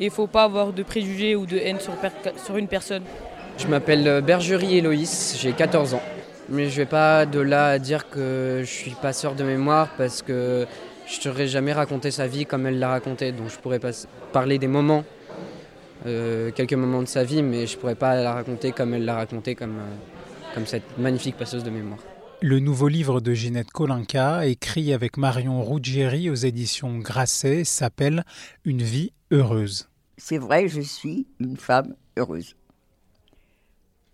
Et 0.00 0.04
il 0.04 0.08
ne 0.08 0.12
faut 0.12 0.26
pas 0.26 0.44
avoir 0.44 0.72
de 0.72 0.82
préjugés 0.82 1.36
ou 1.36 1.46
de 1.46 1.56
haine 1.56 1.80
sur, 1.80 1.92
sur 2.44 2.56
une 2.56 2.68
personne. 2.68 3.02
Je 3.58 3.66
m'appelle 3.66 4.22
Bergerie 4.22 4.78
Héloïse, 4.78 5.36
j'ai 5.40 5.52
14 5.52 5.94
ans. 5.94 6.02
Mais 6.48 6.68
je 6.68 6.76
vais 6.76 6.86
pas 6.86 7.24
de 7.26 7.40
là 7.40 7.68
à 7.68 7.78
dire 7.78 8.10
que 8.10 8.60
je 8.60 8.70
suis 8.70 8.90
passeur 8.90 9.34
de 9.34 9.44
mémoire 9.44 9.88
parce 9.96 10.22
que 10.22 10.66
je 11.06 11.16
ne 11.16 11.22
saurais 11.22 11.46
jamais 11.46 11.72
raconter 11.72 12.10
sa 12.10 12.26
vie 12.26 12.46
comme 12.46 12.66
elle 12.66 12.78
l'a 12.78 12.88
raconté. 12.88 13.32
Donc 13.32 13.48
je 13.50 13.58
pourrais 13.58 13.78
pas 13.78 13.90
parler 14.32 14.58
des 14.58 14.66
moments, 14.66 15.04
euh, 16.06 16.50
quelques 16.50 16.74
moments 16.74 17.02
de 17.02 17.08
sa 17.08 17.24
vie, 17.24 17.42
mais 17.42 17.66
je 17.66 17.76
pourrais 17.78 17.94
pas 17.94 18.16
la 18.16 18.34
raconter 18.34 18.72
comme 18.72 18.94
elle 18.94 19.04
l'a 19.04 19.14
raconté, 19.14 19.54
comme, 19.54 19.78
euh, 19.78 20.54
comme 20.54 20.66
cette 20.66 20.98
magnifique 20.98 21.36
passeuse 21.36 21.64
de 21.64 21.70
mémoire. 21.70 22.00
Le 22.40 22.58
nouveau 22.58 22.88
livre 22.88 23.20
de 23.20 23.34
Ginette 23.34 23.70
Kolinka, 23.70 24.46
écrit 24.46 24.92
avec 24.92 25.16
Marion 25.16 25.62
Ruggieri 25.62 26.28
aux 26.28 26.34
éditions 26.34 26.98
Grasset, 26.98 27.62
s'appelle 27.62 28.24
Une 28.64 28.82
vie 28.82 29.12
c'est 30.18 30.36
vrai, 30.36 30.68
je 30.68 30.82
suis 30.82 31.26
une 31.40 31.56
femme 31.56 31.94
heureuse. 32.18 32.54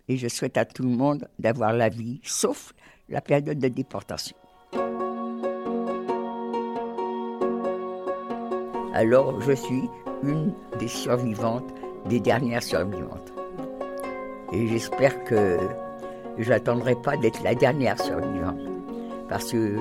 Et 0.07 0.15
je 0.15 0.29
souhaite 0.29 0.57
à 0.57 0.63
tout 0.63 0.83
le 0.83 0.89
monde 0.89 1.27
d'avoir 1.39 1.73
la 1.73 1.89
vie, 1.89 2.21
sauf 2.23 2.73
la 3.09 3.19
période 3.19 3.59
de 3.59 3.67
déportation. 3.67 4.37
Alors, 8.93 9.41
je 9.41 9.51
suis 9.51 9.83
une 10.23 10.53
des 10.79 10.87
survivantes, 10.87 11.69
des 12.07 12.21
dernières 12.21 12.63
survivantes. 12.63 13.33
Et 14.53 14.67
j'espère 14.67 15.25
que 15.25 15.59
je 16.37 16.49
n'attendrai 16.49 16.95
pas 16.95 17.17
d'être 17.17 17.43
la 17.43 17.55
dernière 17.55 18.01
survivante, 18.01 18.61
parce 19.27 19.51
que 19.51 19.79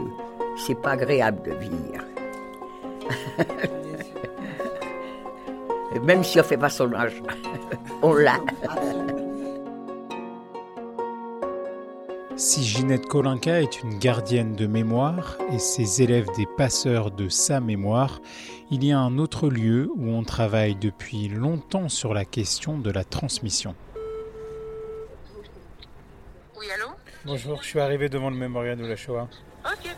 c'est 0.56 0.80
pas 0.80 0.90
agréable 0.90 1.42
de 1.42 1.52
vieillir. 1.52 2.04
même 6.02 6.24
si 6.24 6.40
on 6.40 6.42
fait 6.42 6.56
pas 6.56 6.70
son 6.70 6.92
âge. 6.94 7.22
on 8.02 8.14
l'a. 8.14 8.38
Si 12.36 12.62
Ginette 12.62 13.06
Kolinka 13.06 13.60
est 13.62 13.82
une 13.82 13.98
gardienne 13.98 14.54
de 14.54 14.68
mémoire 14.68 15.38
et 15.52 15.58
ses 15.58 16.02
élèves 16.02 16.28
des 16.36 16.46
passeurs 16.46 17.10
de 17.10 17.28
sa 17.28 17.58
mémoire, 17.58 18.20
il 18.70 18.84
y 18.84 18.92
a 18.92 18.98
un 19.00 19.18
autre 19.18 19.48
lieu 19.48 19.90
où 19.96 20.10
on 20.10 20.22
travaille 20.22 20.76
depuis 20.76 21.28
longtemps 21.28 21.88
sur 21.88 22.14
la 22.14 22.24
question 22.24 22.78
de 22.78 22.92
la 22.92 23.02
transmission. 23.02 23.74
Oui, 26.56 26.66
allô? 26.72 26.92
Bonjour, 27.24 27.60
je 27.62 27.68
suis 27.68 27.80
arrivé 27.80 28.08
devant 28.08 28.30
le 28.30 28.36
mémorial 28.36 28.78
de 28.78 28.86
la 28.86 28.94
Shoah. 28.94 29.28
Ok. 29.64 29.90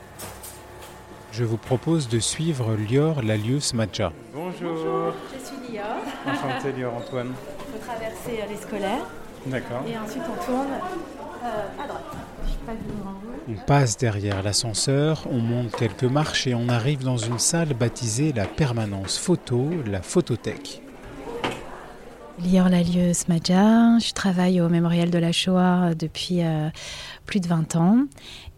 Je 1.32 1.44
vous 1.44 1.58
propose 1.58 2.08
de 2.08 2.20
suivre 2.20 2.74
Lior 2.74 3.22
Lalius 3.22 3.74
Madja. 3.74 4.12
Bonjour. 4.32 5.12
Suis 5.70 5.78
Lior. 5.78 5.86
Enchanté 6.26 6.72
Lior 6.72 6.94
Antoine. 6.94 7.32
Il 7.32 7.78
faut 7.78 7.86
traverser 7.86 8.44
les 8.48 8.56
scolaires. 8.56 9.06
D'accord. 9.46 9.82
Et 9.86 9.96
ensuite 9.96 10.22
on 10.28 10.44
tourne 10.44 10.68
euh, 11.44 11.82
à 11.82 11.86
droite. 11.86 12.04
On 13.48 13.66
passe 13.66 13.96
derrière 13.96 14.42
l'ascenseur, 14.42 15.26
on 15.30 15.38
monte 15.38 15.74
quelques 15.74 16.04
marches 16.04 16.46
et 16.46 16.54
on 16.54 16.68
arrive 16.68 17.02
dans 17.02 17.16
une 17.16 17.38
salle 17.38 17.74
baptisée 17.74 18.32
la 18.32 18.46
permanence 18.46 19.18
photo, 19.18 19.70
la 19.86 20.02
photothèque. 20.02 20.82
Lior 22.44 22.68
Lalieu 22.68 23.12
Smadja, 23.12 23.98
je 23.98 24.12
travaille 24.12 24.60
au 24.60 24.68
Mémorial 24.68 25.10
de 25.10 25.18
la 25.18 25.32
Shoah 25.32 25.94
depuis 25.94 26.42
euh, 26.42 26.68
plus 27.26 27.40
de 27.40 27.48
20 27.48 27.76
ans 27.76 28.04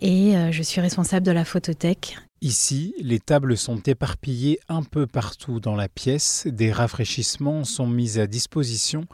et 0.00 0.37
euh, 0.37 0.52
je 0.52 0.62
suis 0.62 0.81
responsable 0.81 1.25
de 1.25 1.33
la 1.33 1.45
photothèque. 1.45 2.16
Ici, 2.44 2.92
les 3.00 3.20
tables 3.20 3.56
sont 3.56 3.78
éparpillées 3.87 4.58
un 4.68 4.82
peu 4.82 5.06
partout 5.06 5.61
dans 5.61 5.76
la 5.76 5.88
pièce, 5.88 6.49
des 6.50 6.72
rafraîchissements 6.72 7.62
sont 7.62 7.87
mis 7.87 8.18
à 8.18 8.26
disposition 8.26 9.04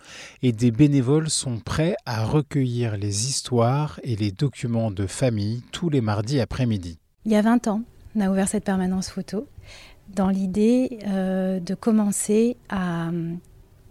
et 0.41 0.53
des 0.53 0.71
bénévoles 0.71 1.29
sont 1.29 1.59
prêts 1.59 1.95
à 2.07 2.25
recueillir 2.25 2.97
les 2.97 3.29
histoires 3.29 4.01
et 4.03 4.17
les 4.17 4.33
documents 4.33 4.91
de 4.91 5.07
famille 5.07 5.63
tous 5.73 5.91
les 5.91 6.01
mardis 6.01 6.41
après-midi. 6.41 6.99
Il 7.27 7.33
y 7.33 7.37
a 7.37 7.43
20 7.43 7.69
ans, 7.69 7.83
on 8.17 8.23
a 8.23 8.31
ouvert 8.31 8.49
cette 8.49 8.65
permanence 8.65 9.11
photo 9.11 9.47
dans 10.09 10.31
l'idée 10.31 10.99
euh, 11.07 11.61
de 11.61 11.75
commencer 11.75 12.57
à 12.71 13.11
euh, 13.11 13.35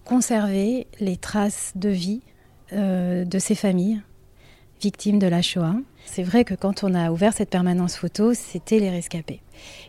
conserver 0.04 0.88
les 1.00 1.16
traces 1.16 1.74
de 1.76 1.90
vie 1.90 2.22
euh, 2.74 3.24
de 3.24 3.38
ces 3.38 3.54
familles 3.54 4.02
victimes 4.82 5.20
de 5.20 5.28
la 5.28 5.44
Shoah. 5.44 5.76
C'est 6.10 6.24
vrai 6.24 6.46
que 6.46 6.56
quand 6.56 6.84
on 6.84 6.96
a 6.96 7.12
ouvert 7.12 7.34
cette 7.34 7.52
permanence 7.52 7.96
photo, 7.96 8.34
c'était 8.34 8.80
les 8.80 8.90
rescapés 8.90 9.42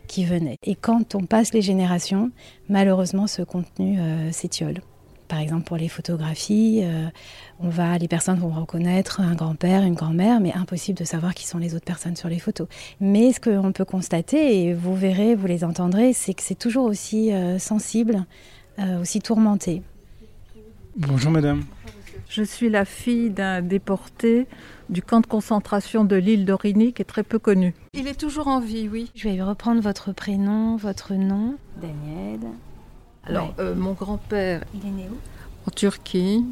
qui 0.09 0.27
venaient. 0.27 0.57
Et 0.63 0.75
quand 0.75 1.15
on 1.15 1.23
passe 1.23 1.55
les 1.55 1.63
générations, 1.63 2.31
malheureusement, 2.69 3.27
ce 3.27 3.41
contenu 3.41 3.99
s'étiole. 4.31 4.83
Par 5.29 5.39
exemple, 5.39 5.65
pour 5.65 5.77
les 5.77 5.89
photographies, 5.89 6.83
on 7.61 7.69
va, 7.71 7.97
les 7.97 8.09
personnes 8.09 8.39
vont 8.39 8.51
reconnaître 8.51 9.21
un 9.21 9.35
grand-père, 9.35 9.85
une 9.85 9.95
grand-mère, 9.95 10.41
mais 10.41 10.53
impossible 10.53 10.99
de 10.99 11.05
savoir 11.05 11.35
qui 11.35 11.47
sont 11.47 11.59
les 11.59 11.75
autres 11.75 11.87
personnes 11.87 12.17
sur 12.17 12.29
les 12.29 12.39
photos. 12.39 12.67
Mais 13.01 13.33
ce 13.33 13.41
qu'on 13.41 13.73
peut 13.73 13.87
constater, 13.87 14.65
et 14.65 14.75
vous 14.75 14.97
verrez, 14.97 15.35
vous 15.35 15.47
les 15.47 15.65
entendrez, 15.65 16.13
c'est 16.13 16.35
que 16.35 16.43
c'est 16.43 16.59
toujours 16.59 16.85
aussi 16.85 17.31
sensible, 17.59 18.27
aussi 19.01 19.21
tourmenté. 19.21 19.83
Bonjour 20.97 21.31
madame. 21.31 21.65
Je 22.29 22.43
suis 22.43 22.69
la 22.69 22.85
fille 22.85 23.31
d'un 23.31 23.63
déporté 23.63 24.47
du 24.91 25.01
camp 25.03 25.21
de 25.21 25.27
concentration 25.27 26.05
de 26.05 26.15
l'île 26.15 26.45
d'Origny 26.45 26.93
qui 26.93 27.01
est 27.01 27.07
très 27.07 27.23
peu 27.23 27.39
connu. 27.39 27.75
Il 27.95 28.07
est 28.07 28.21
toujours 28.21 28.49
en 28.49 28.61
vie, 28.61 28.87
oui. 28.87 29.11
Je 29.15 29.29
vais 29.29 29.43
reprendre 29.43 29.81
votre 29.81 30.13
prénom, 30.13 30.77
votre 30.77 31.15
nom. 31.15 31.57
Daniel. 31.81 32.41
Alors, 33.25 33.55
euh, 33.59 33.75
mon 33.75 33.93
grand-père. 33.93 34.63
Il 34.75 34.87
est 34.87 34.93
né 34.93 35.09
où? 35.11 35.17
En 35.67 35.71
Turquie. 35.71 36.45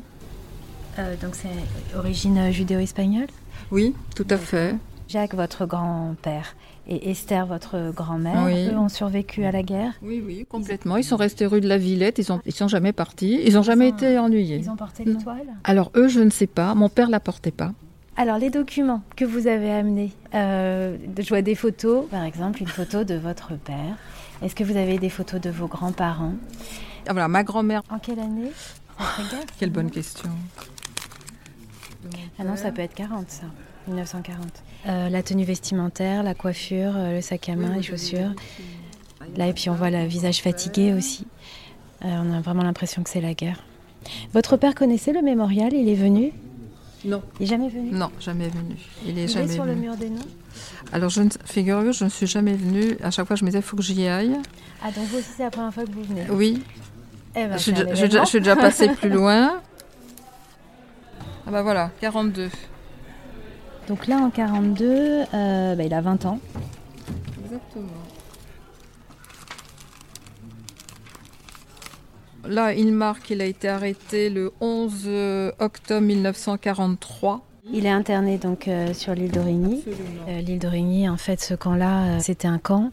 Euh, 0.98 1.14
donc 1.16 1.34
c'est 1.34 1.48
origine 1.94 2.50
judéo-espagnole? 2.50 3.28
Oui, 3.70 3.94
tout 4.14 4.26
à 4.30 4.38
fait. 4.38 4.76
Jacques, 5.08 5.34
votre 5.34 5.66
grand-père, 5.66 6.56
et 6.88 7.10
Esther, 7.10 7.46
votre 7.46 7.92
grand-mère, 7.92 8.44
oui. 8.46 8.68
eux 8.68 8.78
ont 8.78 8.88
survécu 8.88 9.44
à 9.44 9.50
la 9.50 9.62
guerre? 9.62 9.92
Oui, 10.02 10.22
oui, 10.24 10.46
complètement. 10.48 10.96
Ils 10.96 11.04
sont 11.04 11.16
restés 11.16 11.46
rue 11.46 11.60
de 11.60 11.68
la 11.68 11.78
Villette, 11.78 12.18
ils, 12.18 12.32
ont, 12.32 12.40
ils 12.46 12.54
sont 12.54 12.68
jamais 12.68 12.92
partis, 12.92 13.40
ils 13.44 13.54
n'ont 13.54 13.62
jamais 13.62 13.92
ont, 13.92 13.96
été 13.96 14.18
ennuyés. 14.18 14.58
Ils 14.58 14.70
ont 14.70 14.76
porté 14.76 15.04
l'étoile? 15.04 15.46
Alors 15.64 15.90
eux, 15.96 16.08
je 16.08 16.20
ne 16.20 16.30
sais 16.30 16.46
pas, 16.46 16.74
mon 16.74 16.88
père 16.88 17.10
la 17.10 17.20
portait 17.20 17.50
pas. 17.50 17.72
Alors 18.16 18.38
les 18.38 18.50
documents 18.50 19.02
que 19.16 19.24
vous 19.24 19.46
avez 19.46 19.70
amenés, 19.70 20.12
euh, 20.34 20.96
je 21.18 21.28
vois 21.28 21.42
des 21.42 21.54
photos, 21.54 22.06
par 22.08 22.24
exemple 22.24 22.62
une 22.62 22.68
photo 22.68 23.04
de 23.04 23.14
votre 23.14 23.56
père. 23.56 23.96
Est-ce 24.42 24.54
que 24.54 24.64
vous 24.64 24.76
avez 24.76 24.98
des 24.98 25.10
photos 25.10 25.40
de 25.40 25.50
vos 25.50 25.66
grands-parents? 25.66 26.34
Ah, 27.06 27.12
Voilà, 27.12 27.28
ma 27.28 27.42
grand-mère. 27.42 27.82
En 27.90 27.98
quelle 27.98 28.20
année? 28.20 28.52
Quelle 29.58 29.70
bonne 29.70 29.90
question. 29.90 30.30
Ah 32.38 32.44
non, 32.44 32.56
ça 32.56 32.70
peut 32.70 32.82
être 32.82 32.94
40 32.94 33.30
ça. 33.30 33.46
1940. 33.88 34.62
Euh, 34.88 35.08
la 35.08 35.22
tenue 35.22 35.44
vestimentaire, 35.44 36.22
la 36.22 36.34
coiffure, 36.34 36.92
euh, 36.96 37.14
le 37.16 37.20
sac 37.20 37.48
à 37.48 37.56
main, 37.56 37.74
les 37.74 37.82
chaussures. 37.82 38.32
Là, 39.36 39.48
et 39.48 39.52
puis 39.52 39.68
on 39.68 39.74
voit 39.74 39.90
le 39.90 40.04
visage 40.06 40.40
fatigué 40.42 40.92
aussi. 40.92 41.26
Euh, 42.04 42.08
on 42.22 42.32
a 42.32 42.40
vraiment 42.40 42.62
l'impression 42.62 43.02
que 43.02 43.10
c'est 43.10 43.20
la 43.20 43.34
guerre. 43.34 43.64
Votre 44.32 44.56
père 44.56 44.74
connaissait 44.76 45.12
le 45.12 45.22
mémorial 45.22 45.72
Il 45.72 45.88
est 45.88 45.94
venu? 45.96 46.32
Non. 47.04 47.20
Il 47.40 47.42
n'est 47.42 47.46
jamais 47.48 47.68
venu? 47.68 47.90
Non, 47.90 48.10
jamais 48.20 48.48
venu. 48.48 48.76
Il 49.04 49.18
est 49.18 49.24
Il 49.24 49.28
jamais 49.28 49.46
est 49.46 49.54
sur 49.54 49.64
venu. 49.64 49.74
le 49.74 49.80
mur 49.80 49.96
des 49.96 50.10
noms? 50.10 50.20
Alors, 50.92 51.10
je 51.10 51.22
ne, 51.22 51.30
figurez-vous, 51.44 51.92
je 51.92 52.04
ne 52.04 52.08
suis 52.08 52.26
jamais 52.28 52.54
venue. 52.54 52.96
À 53.02 53.10
chaque 53.10 53.26
fois, 53.26 53.34
je 53.36 53.44
me 53.44 53.48
disais, 53.50 53.58
il 53.58 53.64
faut 53.64 53.76
que 53.76 53.82
j'y 53.82 54.06
aille. 54.06 54.36
Ah, 54.84 54.92
donc 54.92 55.04
vous 55.06 55.18
aussi, 55.18 55.28
c'est 55.36 55.42
la 55.42 55.50
première 55.50 55.74
fois 55.74 55.84
que 55.84 55.90
vous 55.90 56.04
venez? 56.04 56.22
Oui. 56.30 56.62
Eh 57.34 57.46
ben, 57.46 57.52
je, 57.56 57.62
suis 57.62 57.72
déjà- 57.72 57.90
je 57.90 57.94
suis 57.96 58.08
déjà- 58.08 58.24
je 58.24 58.28
suis 58.28 58.38
déjà 58.38 58.52
événement. 58.52 58.70
passée 58.70 58.88
plus 59.00 59.10
loin. 59.10 59.60
Ah 61.46 61.50
bah 61.50 61.62
voilà, 61.62 61.90
42. 62.00 62.50
Donc 63.88 64.06
là, 64.06 64.18
en 64.18 64.30
42, 64.30 64.84
euh, 65.32 65.74
bah, 65.74 65.84
il 65.84 65.94
a 65.94 66.00
20 66.00 66.26
ans. 66.26 66.40
Exactement. 67.44 67.86
Là, 72.48 72.72
il 72.72 72.92
marque 72.92 73.24
qu'il 73.24 73.40
a 73.40 73.44
été 73.44 73.68
arrêté 73.68 74.30
le 74.30 74.52
11 74.60 75.08
octobre 75.58 76.02
1943. 76.02 77.46
Il 77.72 77.84
est 77.84 77.90
interné 77.90 78.38
donc 78.38 78.68
euh, 78.68 78.94
sur 78.94 79.14
l'île 79.14 79.32
d'Origny. 79.32 79.82
Euh, 80.28 80.40
l'île 80.40 80.60
d'Origny, 80.60 81.08
en 81.08 81.16
fait, 81.16 81.40
ce 81.40 81.54
camp-là, 81.54 82.04
euh, 82.04 82.18
c'était 82.20 82.46
un 82.46 82.58
camp 82.58 82.92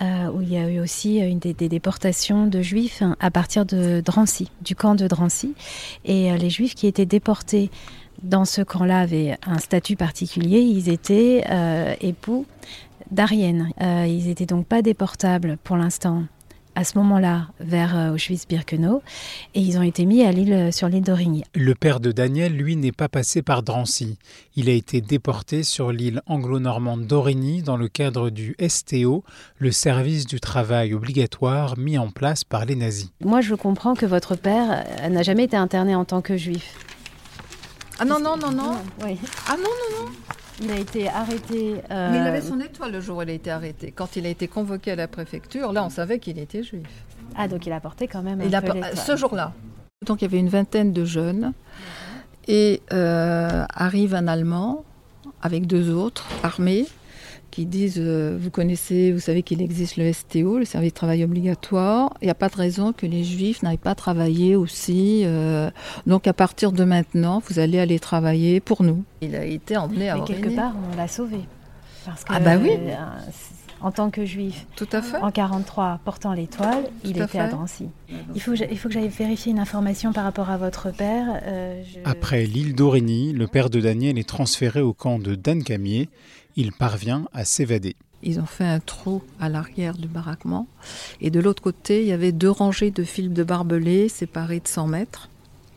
euh, 0.00 0.28
où 0.32 0.40
il 0.42 0.52
y 0.52 0.56
a 0.56 0.68
eu 0.68 0.78
aussi 0.78 1.18
une 1.18 1.40
des, 1.40 1.54
des 1.54 1.68
déportations 1.68 2.46
de 2.46 2.62
juifs 2.62 3.02
hein, 3.02 3.16
à 3.18 3.32
partir 3.32 3.66
de 3.66 4.00
Drancy, 4.00 4.48
du 4.60 4.76
camp 4.76 4.94
de 4.94 5.08
Drancy. 5.08 5.54
Et 6.04 6.30
euh, 6.30 6.36
les 6.36 6.50
juifs 6.50 6.76
qui 6.76 6.86
étaient 6.86 7.06
déportés 7.06 7.70
dans 8.22 8.44
ce 8.44 8.62
camp-là 8.62 9.00
avaient 9.00 9.36
un 9.46 9.58
statut 9.58 9.96
particulier. 9.96 10.60
Ils 10.60 10.88
étaient 10.88 11.44
euh, 11.50 11.94
époux 12.00 12.46
d'Arienne. 13.10 13.70
Euh, 13.80 14.06
ils 14.06 14.26
n'étaient 14.26 14.46
donc 14.46 14.66
pas 14.66 14.82
déportables 14.82 15.58
pour 15.64 15.76
l'instant 15.76 16.24
à 16.74 16.84
ce 16.84 16.96
moment-là 16.96 17.48
vers 17.60 17.94
euh, 17.94 18.14
Auschwitz-Birkenau 18.14 19.02
et 19.54 19.60
ils 19.60 19.76
ont 19.76 19.82
été 19.82 20.06
mis 20.06 20.22
à 20.22 20.32
l'île 20.32 20.72
sur 20.72 20.88
l'île 20.88 21.02
d'Origny. 21.02 21.44
Le 21.54 21.74
père 21.74 22.00
de 22.00 22.12
Daniel, 22.12 22.56
lui, 22.56 22.76
n'est 22.76 22.92
pas 22.92 23.10
passé 23.10 23.42
par 23.42 23.62
Drancy. 23.62 24.16
Il 24.56 24.70
a 24.70 24.72
été 24.72 25.02
déporté 25.02 25.64
sur 25.64 25.92
l'île 25.92 26.22
anglo-normande 26.26 27.06
d'Origny 27.06 27.60
dans 27.60 27.76
le 27.76 27.88
cadre 27.88 28.30
du 28.30 28.56
STO, 28.66 29.22
le 29.58 29.70
service 29.70 30.24
du 30.24 30.40
travail 30.40 30.94
obligatoire 30.94 31.76
mis 31.76 31.98
en 31.98 32.08
place 32.08 32.42
par 32.42 32.64
les 32.64 32.76
nazis. 32.76 33.10
Moi, 33.22 33.42
je 33.42 33.54
comprends 33.54 33.94
que 33.94 34.06
votre 34.06 34.34
père 34.34 34.86
n'a 35.10 35.22
jamais 35.22 35.44
été 35.44 35.58
interné 35.58 35.94
en 35.94 36.06
tant 36.06 36.22
que 36.22 36.38
juif. 36.38 36.74
Ah 38.02 38.04
non, 38.04 38.18
non, 38.18 38.36
non, 38.36 38.50
non. 38.50 38.72
Oui. 39.04 39.16
Ah 39.48 39.54
non, 39.56 39.62
non, 39.62 40.04
non. 40.06 40.12
Il 40.60 40.70
a 40.72 40.76
été 40.76 41.08
arrêté. 41.08 41.76
euh, 41.88 42.10
Mais 42.10 42.18
il 42.18 42.26
avait 42.26 42.40
son 42.40 42.58
étoile 42.58 42.90
le 42.90 43.00
jour 43.00 43.18
où 43.18 43.22
il 43.22 43.30
a 43.30 43.32
été 43.32 43.48
arrêté. 43.48 43.92
Quand 43.92 44.16
il 44.16 44.26
a 44.26 44.28
été 44.28 44.48
convoqué 44.48 44.90
à 44.90 44.96
la 44.96 45.06
préfecture, 45.06 45.72
là, 45.72 45.84
on 45.84 45.88
savait 45.88 46.18
qu'il 46.18 46.36
était 46.40 46.64
juif. 46.64 46.88
Ah, 47.36 47.46
donc 47.46 47.64
il 47.64 47.72
a 47.72 47.78
porté 47.78 48.08
quand 48.08 48.22
même 48.22 48.40
un 48.40 48.44
Il 48.44 48.50
peu 48.50 48.80
ce 48.96 49.14
jour-là. 49.16 49.52
Donc 50.04 50.20
il 50.20 50.24
y 50.24 50.28
avait 50.28 50.40
une 50.40 50.48
vingtaine 50.48 50.92
de 50.92 51.04
jeunes. 51.04 51.52
Et 52.48 52.82
euh, 52.92 53.64
arrive 53.72 54.16
un 54.16 54.26
Allemand 54.26 54.84
avec 55.42 55.68
deux 55.68 55.94
autres 55.94 56.26
armés 56.42 56.86
qui 57.52 57.66
disent 57.66 58.00
euh, 58.00 58.36
Vous 58.40 58.50
connaissez, 58.50 59.12
vous 59.12 59.20
savez 59.20 59.44
qu'il 59.44 59.62
existe 59.62 59.96
le 59.96 60.12
STO, 60.12 60.58
le 60.58 60.64
service 60.64 60.90
de 60.90 60.96
travail 60.96 61.22
obligatoire. 61.22 62.12
Il 62.20 62.24
n'y 62.24 62.30
a 62.30 62.34
pas 62.34 62.48
de 62.48 62.56
raison 62.56 62.92
que 62.92 63.06
les 63.06 63.22
Juifs 63.22 63.62
n'aillent 63.62 63.76
pas 63.76 63.94
travailler 63.94 64.56
aussi. 64.56 65.22
euh, 65.24 65.70
donc 66.06 66.26
à 66.26 66.32
partir 66.32 66.72
de 66.72 66.82
maintenant, 66.82 67.40
vous 67.48 67.60
allez 67.60 67.78
aller 67.78 68.00
travailler 68.00 68.58
pour 68.58 68.82
nous. 68.82 69.04
Il 69.20 69.36
a 69.36 69.44
été 69.44 69.76
emmené 69.76 70.08
à 70.08 70.16
Mais 70.16 70.24
quelque 70.24 70.48
part, 70.48 70.74
on 70.92 70.96
l'a 70.96 71.06
sauvé. 71.06 71.40
Parce 72.04 72.24
que, 72.24 72.32
Ah 72.34 72.40
bah 72.40 72.56
oui. 72.60 72.72
En 73.82 73.90
tant 73.92 74.10
que 74.10 74.24
juif, 74.24 74.66
Tout 74.76 74.88
à 74.92 75.02
fait. 75.02 75.16
en 75.18 75.30
43, 75.30 76.00
portant 76.04 76.32
l'étoile, 76.32 76.84
il 77.04 77.20
à 77.20 77.24
était 77.24 77.38
à 77.38 77.46
fait. 77.46 77.50
Drancy. 77.54 77.86
Il 78.34 78.40
faut, 78.40 78.54
il 78.54 78.78
faut 78.78 78.88
que 78.88 78.94
j'aille 78.94 79.08
vérifier 79.08 79.52
une 79.52 79.58
information 79.58 80.12
par 80.12 80.24
rapport 80.24 80.50
à 80.50 80.56
votre 80.56 80.90
père. 80.92 81.40
euh, 81.44 81.82
je- 81.84 81.98
Après 82.04 82.44
l'île 82.44 82.74
d'Origny, 82.74 83.32
le 83.32 83.46
père 83.46 83.70
de 83.70 83.80
Daniel 83.80 84.18
est 84.18 84.28
transféré 84.28 84.80
au 84.80 84.92
camp 84.92 85.18
de 85.18 85.34
Dancamier. 85.34 86.08
Il 86.56 86.72
parvient 86.72 87.26
à 87.32 87.44
s'évader. 87.44 87.96
Ils 88.24 88.38
ont 88.38 88.46
fait 88.46 88.64
un 88.64 88.78
trou 88.78 89.22
à 89.40 89.48
l'arrière 89.48 89.96
du 89.96 90.06
baraquement. 90.06 90.68
Et 91.20 91.30
de 91.30 91.40
l'autre 91.40 91.60
côté, 91.62 92.02
il 92.02 92.06
y 92.08 92.12
avait 92.12 92.30
deux 92.30 92.50
rangées 92.50 92.90
de 92.92 93.02
fils 93.02 93.30
de 93.30 93.42
barbelés 93.42 94.08
séparés 94.08 94.60
de 94.60 94.68
100 94.68 94.86
mètres. 94.86 95.28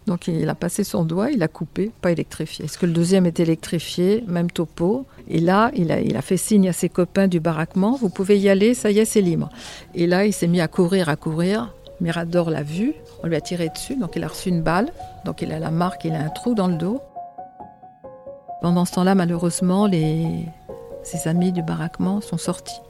Donc 0.07 0.27
il 0.27 0.47
a 0.47 0.55
passé 0.55 0.83
son 0.83 1.03
doigt, 1.03 1.31
il 1.31 1.41
a 1.41 1.47
coupé, 1.47 1.91
pas 2.01 2.11
électrifié. 2.11 2.65
Est-ce 2.65 2.77
que 2.77 2.85
le 2.85 2.93
deuxième 2.93 3.25
est 3.25 3.39
électrifié? 3.39 4.23
Même 4.27 4.51
topo. 4.51 5.05
Et 5.27 5.39
là, 5.39 5.71
il 5.75 5.91
a, 5.91 6.21
fait 6.21 6.37
signe 6.37 6.69
à 6.69 6.73
ses 6.73 6.89
copains 6.89 7.27
du 7.27 7.39
baraquement, 7.39 7.97
vous 7.99 8.09
pouvez 8.09 8.37
y 8.37 8.47
aller, 8.47 8.75
ça 8.75 8.91
y 8.91 8.99
est, 8.99 9.05
c'est 9.05 9.21
libre. 9.21 9.49
Et 9.95 10.05
là, 10.05 10.25
il 10.25 10.33
s'est 10.33 10.47
mis 10.47 10.61
à 10.61 10.67
courir, 10.67 11.09
à 11.09 11.15
courir. 11.15 11.73
Mirador 12.01 12.49
l'a 12.49 12.61
vu, 12.61 12.93
on 13.23 13.27
lui 13.27 13.35
a 13.35 13.41
tiré 13.41 13.69
dessus, 13.69 13.95
donc 13.95 14.15
il 14.15 14.23
a 14.23 14.27
reçu 14.27 14.49
une 14.49 14.61
balle. 14.61 14.91
Donc 15.23 15.41
il 15.41 15.51
a 15.51 15.59
la 15.59 15.71
marque, 15.71 16.05
il 16.05 16.13
a 16.13 16.19
un 16.19 16.29
trou 16.29 16.53
dans 16.53 16.67
le 16.67 16.75
dos. 16.75 17.01
Pendant 18.61 18.85
ce 18.85 18.93
temps-là, 18.93 19.15
malheureusement, 19.15 19.89
ses 21.03 21.27
amis 21.27 21.51
du 21.51 21.63
baraquement 21.63 22.21
sont 22.21 22.37
sortis. 22.37 22.81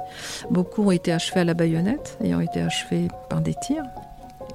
Beaucoup 0.49 0.83
ont 0.83 0.91
été 0.91 1.11
achevés 1.11 1.41
à 1.41 1.43
la 1.43 1.53
baïonnette, 1.53 2.17
ayant 2.23 2.39
été 2.39 2.61
achevés 2.61 3.07
par 3.29 3.41
des 3.41 3.53
tirs. 3.53 3.85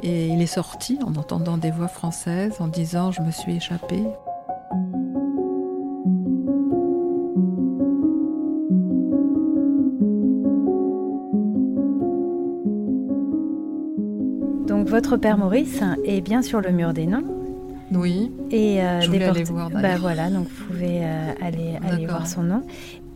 Et 0.02 0.28
il 0.28 0.40
est 0.40 0.46
sorti 0.46 0.98
en 1.04 1.14
entendant 1.16 1.58
des 1.58 1.70
voix 1.70 1.88
françaises, 1.88 2.60
en 2.60 2.68
disant 2.68 3.10
Je 3.10 3.22
me 3.22 3.30
suis 3.30 3.56
échappé. 3.56 4.02
Donc 14.66 14.88
votre 14.88 15.16
père 15.16 15.36
Maurice 15.36 15.82
est 16.04 16.20
bien 16.20 16.42
sur 16.42 16.60
le 16.60 16.70
mur 16.70 16.92
des 16.94 17.06
noms. 17.06 17.24
Oui. 17.92 18.32
Et 18.50 18.78
Je 19.00 19.06
voulais 19.06 19.24
aller 19.24 19.44
voir, 19.44 19.70
Bah 19.70 19.96
voilà, 19.98 20.30
donc 20.30 20.46
vous 20.48 20.64
pouvez 20.66 21.04
euh, 21.04 21.32
aller, 21.42 21.78
aller 21.86 22.06
voir 22.06 22.26
son 22.26 22.42
nom. 22.42 22.62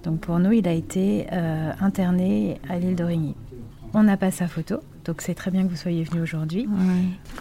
Donc 0.05 0.21
pour 0.21 0.39
nous, 0.39 0.53
il 0.53 0.69
a 0.69 0.73
été 0.73 1.27
euh, 1.33 1.73
interné 1.81 2.61
à 2.69 2.79
l'île 2.79 2.95
d'Origny. 2.95 3.35
On 3.95 4.03
n'a 4.03 4.17
pas 4.17 4.31
sa 4.31 4.47
photo, 4.49 4.81
donc 5.05 5.21
c'est 5.21 5.35
très 5.35 5.51
bien 5.51 5.65
que 5.65 5.69
vous 5.69 5.77
soyez 5.77 6.05
venu 6.05 6.21
aujourd'hui. 6.23 6.67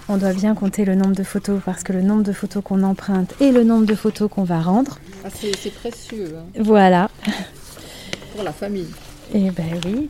On 0.09 0.17
doit 0.17 0.33
bien 0.33 0.53
compter 0.55 0.85
le 0.85 0.95
nombre 0.95 1.15
de 1.15 1.23
photos 1.23 1.61
parce 1.63 1.83
que 1.83 1.93
le 1.93 2.01
nombre 2.01 2.23
de 2.23 2.33
photos 2.33 2.63
qu'on 2.63 2.83
emprunte 2.83 3.33
et 3.41 3.51
le 3.51 3.63
nombre 3.63 3.85
de 3.85 3.95
photos 3.95 4.29
qu'on 4.29 4.43
va 4.43 4.61
rendre. 4.61 4.99
Ah, 5.23 5.29
c'est 5.31 5.73
précieux 5.73 6.35
hein, 6.37 6.43
Voilà. 6.59 7.09
pour 8.33 8.43
la 8.43 8.51
famille. 8.51 8.87
Et 9.33 9.49
ben 9.51 9.79
oui, 9.85 10.09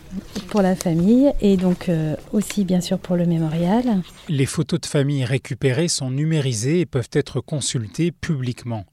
pour 0.50 0.62
la 0.62 0.76
famille 0.76 1.32
et 1.40 1.56
donc 1.56 1.88
euh, 1.88 2.16
aussi 2.34 2.66
bien 2.66 2.82
sûr 2.82 2.98
pour 3.00 3.16
le 3.16 3.26
mémorial. 3.26 3.84
Les 4.28 4.46
photos 4.48 4.82
de 4.82 4.86
famille 4.88 5.24
récupérées 5.24 5.88
sont 5.88 6.10
numérisées 6.10 6.82
et 6.82 6.86
peuvent 6.86 7.10
être 7.14 7.40
consultées 7.40 8.12
publiquement. 8.12 8.86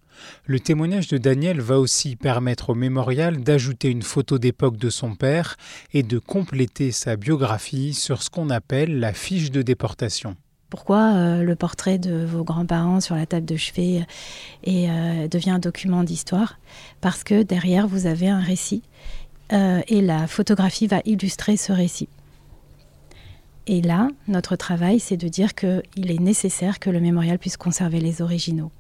Le 0.46 0.60
témoignage 0.60 1.08
de 1.08 1.18
Daniel 1.18 1.60
va 1.60 1.78
aussi 1.78 2.16
permettre 2.16 2.70
au 2.70 2.74
mémorial 2.74 3.42
d'ajouter 3.42 3.88
une 3.88 4.02
photo 4.02 4.38
d'époque 4.38 4.76
de 4.76 4.90
son 4.90 5.14
père 5.14 5.56
et 5.92 6.02
de 6.02 6.18
compléter 6.18 6.92
sa 6.92 7.16
biographie 7.16 7.94
sur 7.94 8.22
ce 8.22 8.30
qu'on 8.30 8.50
appelle 8.50 8.98
la 8.98 9.12
fiche 9.12 9.50
de 9.50 9.62
déportation. 9.62 10.36
Pourquoi 10.70 11.14
euh, 11.14 11.42
le 11.42 11.56
portrait 11.56 11.98
de 11.98 12.24
vos 12.24 12.44
grands-parents 12.44 13.00
sur 13.00 13.16
la 13.16 13.26
table 13.26 13.44
de 13.44 13.56
chevet 13.56 14.06
et, 14.62 14.88
euh, 14.88 15.26
devient 15.26 15.50
un 15.50 15.58
document 15.58 16.04
d'histoire? 16.04 16.60
Parce 17.00 17.24
que 17.24 17.42
derrière, 17.42 17.88
vous 17.88 18.06
avez 18.06 18.28
un 18.28 18.40
récit 18.40 18.82
euh, 19.52 19.80
et 19.88 20.00
la 20.00 20.28
photographie 20.28 20.86
va 20.86 21.00
illustrer 21.04 21.56
ce 21.56 21.72
récit. 21.72 22.08
Et 23.66 23.82
là, 23.82 24.08
notre 24.28 24.54
travail, 24.54 25.00
c'est 25.00 25.16
de 25.16 25.28
dire 25.28 25.54
qu'il 25.54 25.82
est 26.10 26.20
nécessaire 26.20 26.78
que 26.78 26.88
le 26.88 27.00
mémorial 27.00 27.38
puisse 27.38 27.56
conserver 27.56 28.00
les 28.00 28.22
originaux. 28.22 28.70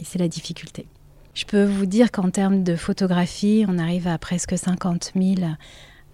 Et 0.00 0.04
c'est 0.04 0.18
la 0.18 0.28
difficulté. 0.28 0.86
Je 1.34 1.44
peux 1.44 1.64
vous 1.64 1.86
dire 1.86 2.10
qu'en 2.10 2.30
termes 2.30 2.62
de 2.64 2.74
photographie, 2.76 3.64
on 3.68 3.78
arrive 3.78 4.08
à 4.08 4.18
presque 4.18 4.56
50 4.58 5.12
000 5.14 5.34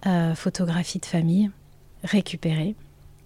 euh, 0.05 0.35
photographies 0.35 0.99
de 0.99 1.05
famille 1.05 1.49
récupérées, 2.03 2.75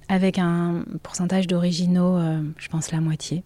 avec 0.07 0.39
un 0.39 0.83
pourcentage 1.03 1.47
d'originaux, 1.47 2.15
euh, 2.17 2.41
je 2.57 2.67
pense, 2.69 2.91
la 2.91 3.01
moitié. 3.01 3.43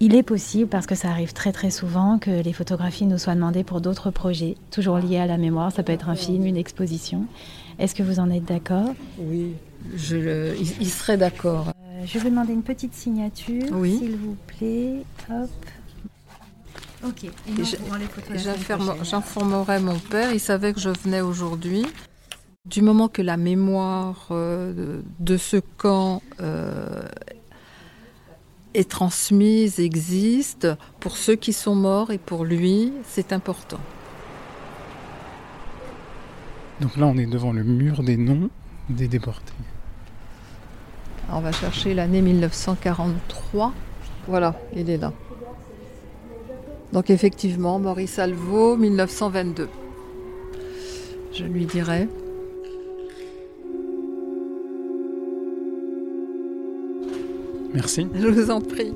Il 0.00 0.14
est 0.14 0.22
possible, 0.22 0.68
parce 0.68 0.86
que 0.86 0.94
ça 0.94 1.08
arrive 1.10 1.32
très 1.32 1.50
très 1.52 1.70
souvent, 1.70 2.18
que 2.18 2.30
les 2.42 2.52
photographies 2.52 3.06
nous 3.06 3.18
soient 3.18 3.34
demandées 3.34 3.64
pour 3.64 3.80
d'autres 3.80 4.10
projets, 4.10 4.54
toujours 4.70 4.98
liés 4.98 5.18
à 5.18 5.26
la 5.26 5.38
mémoire. 5.38 5.72
Ça 5.72 5.82
peut 5.82 5.92
être 5.92 6.08
un 6.08 6.14
film, 6.14 6.46
une 6.46 6.56
exposition. 6.56 7.26
Est-ce 7.78 7.94
que 7.94 8.02
vous 8.04 8.18
en 8.20 8.30
êtes 8.30 8.44
d'accord? 8.44 8.94
Oui, 9.18 9.52
je 9.96 10.16
le- 10.16 10.54
il, 10.58 10.88
serait 10.88 11.16
d'accord. 11.16 11.68
Euh, 11.68 12.02
Je 12.06 12.18
vais 12.18 12.30
demander 12.30 12.52
une 12.52 12.62
petite 12.62 12.94
signature, 12.94 13.66
Oui. 13.72 13.96
s'il 13.98 14.16
vous 14.16 14.36
plaît. 14.58 15.02
Hop. 15.30 15.50
Ok. 17.04 17.30
J'informerai 19.02 19.80
mon 19.80 19.98
père, 19.98 20.32
il 20.32 20.40
savait 20.40 20.72
que 20.72 20.80
je 20.80 20.90
venais 20.90 21.20
aujourd'hui. 21.20 21.86
Du 22.66 22.82
moment 22.82 23.08
que 23.08 23.22
la 23.22 23.36
mémoire 23.36 24.26
euh, 24.30 24.72
de, 24.72 25.04
de 25.20 25.36
ce 25.36 25.56
camp 25.56 26.22
euh, 26.40 27.02
est 28.74 28.90
transmise, 28.90 29.80
existe, 29.80 30.68
pour 31.00 31.16
ceux 31.16 31.36
qui 31.36 31.52
sont 31.52 31.74
morts 31.74 32.10
et 32.10 32.18
pour 32.18 32.44
lui, 32.44 32.92
c'est 33.06 33.32
important. 33.32 33.80
Donc 36.80 36.96
là, 36.96 37.06
on 37.06 37.16
est 37.16 37.26
devant 37.26 37.52
le 37.52 37.64
mur 37.64 38.02
des 38.02 38.16
noms 38.16 38.50
des 38.88 39.08
déportés. 39.08 39.52
On 41.30 41.40
va 41.40 41.52
chercher 41.52 41.94
l'année 41.94 42.22
1943. 42.22 43.72
Voilà, 44.26 44.54
il 44.74 44.88
est 44.88 44.96
là. 44.96 45.12
Donc 46.92 47.10
effectivement, 47.10 47.78
Maurice 47.78 48.18
Alvaux, 48.18 48.76
1922. 48.76 49.68
Je 51.32 51.44
lui 51.44 51.66
dirai. 51.66 52.08
Merci. 57.74 58.06
Je 58.14 58.26
vous 58.26 58.50
en 58.50 58.60
prie. 58.60 58.92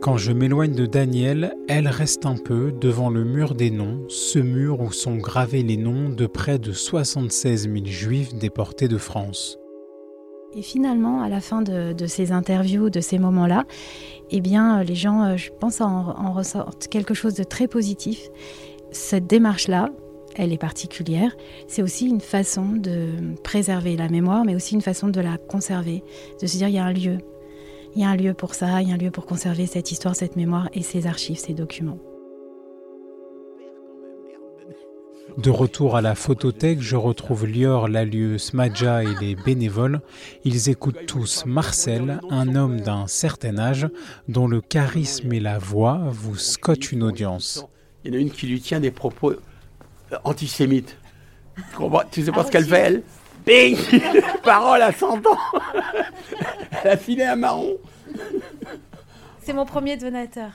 Quand 0.00 0.16
je 0.16 0.32
m'éloigne 0.32 0.74
de 0.74 0.86
Daniel, 0.86 1.54
elle 1.68 1.86
reste 1.86 2.24
un 2.24 2.36
peu 2.36 2.72
devant 2.72 3.10
le 3.10 3.22
mur 3.22 3.54
des 3.54 3.70
noms, 3.70 4.06
ce 4.08 4.38
mur 4.38 4.80
où 4.80 4.92
sont 4.92 5.16
gravés 5.16 5.62
les 5.62 5.76
noms 5.76 6.08
de 6.08 6.26
près 6.26 6.58
de 6.58 6.72
76 6.72 7.70
000 7.70 7.84
juifs 7.84 8.34
déportés 8.34 8.88
de 8.88 8.96
France. 8.96 9.59
Et 10.54 10.62
finalement, 10.62 11.22
à 11.22 11.28
la 11.28 11.40
fin 11.40 11.62
de, 11.62 12.06
ces 12.06 12.32
interviews, 12.32 12.90
de 12.90 13.00
ces 13.00 13.18
moments-là, 13.18 13.64
eh 14.30 14.40
bien, 14.40 14.80
euh, 14.80 14.82
les 14.82 14.94
gens, 14.94 15.22
euh, 15.22 15.36
je 15.36 15.50
pense, 15.58 15.80
en, 15.80 16.08
en 16.08 16.32
ressortent 16.32 16.88
quelque 16.88 17.14
chose 17.14 17.34
de 17.34 17.44
très 17.44 17.68
positif. 17.68 18.28
Cette 18.90 19.26
démarche-là, 19.26 19.90
elle 20.34 20.52
est 20.52 20.58
particulière. 20.58 21.36
C'est 21.68 21.82
aussi 21.82 22.08
une 22.08 22.20
façon 22.20 22.66
de 22.66 23.10
préserver 23.44 23.96
la 23.96 24.08
mémoire, 24.08 24.44
mais 24.44 24.54
aussi 24.54 24.74
une 24.74 24.82
façon 24.82 25.08
de 25.08 25.20
la 25.20 25.36
conserver, 25.36 26.02
de 26.40 26.46
se 26.46 26.56
dire 26.56 26.68
il 26.68 26.74
y 26.74 26.78
a 26.78 26.84
un 26.84 26.92
lieu. 26.92 27.18
Il 27.94 28.02
y 28.02 28.04
a 28.04 28.08
un 28.08 28.16
lieu 28.16 28.34
pour 28.34 28.54
ça, 28.54 28.82
il 28.82 28.88
y 28.88 28.92
a 28.92 28.94
un 28.94 28.98
lieu 28.98 29.10
pour 29.10 29.26
conserver 29.26 29.66
cette 29.66 29.90
histoire, 29.90 30.14
cette 30.14 30.36
mémoire 30.36 30.68
et 30.72 30.82
ces 30.82 31.06
archives, 31.06 31.38
ces 31.38 31.54
documents. 31.54 31.98
De 35.38 35.50
retour 35.50 35.96
à 35.96 36.00
la 36.02 36.14
photothèque, 36.14 36.80
je 36.80 36.96
retrouve 36.96 37.46
Lior, 37.46 37.88
Lalieu, 37.88 38.38
Smadja 38.38 39.02
et 39.04 39.14
les 39.20 39.34
bénévoles. 39.34 40.00
Ils 40.44 40.68
écoutent 40.68 41.06
tous 41.06 41.44
Marcel, 41.46 42.20
un 42.30 42.54
homme 42.54 42.80
d'un 42.80 43.06
certain 43.06 43.58
âge, 43.58 43.88
dont 44.28 44.46
le 44.46 44.60
charisme 44.60 45.32
et 45.32 45.40
la 45.40 45.58
voix 45.58 46.00
vous 46.10 46.36
scotchent 46.36 46.92
une 46.92 47.02
audience. 47.02 47.66
Il 48.04 48.12
y 48.12 48.16
en 48.16 48.18
a 48.18 48.22
une 48.22 48.30
qui 48.30 48.46
lui 48.46 48.60
tient 48.60 48.80
des 48.80 48.90
propos 48.90 49.32
euh, 49.32 50.16
antisémites. 50.24 50.96
Tu 52.10 52.24
sais 52.24 52.32
pas 52.32 52.44
ce 52.44 52.50
qu'elle 52.50 52.64
fait, 52.64 52.78
elle? 52.78 53.02
Bing 53.46 53.76
Parole 54.42 54.82
à 54.82 54.92
100 54.92 55.26
ans 55.26 55.38
Elle 56.84 56.90
a 56.90 56.96
filé 56.96 57.24
un 57.24 57.36
marron. 57.36 57.76
C'est 59.42 59.52
mon 59.52 59.64
premier 59.64 59.96
donateur. 59.96 60.52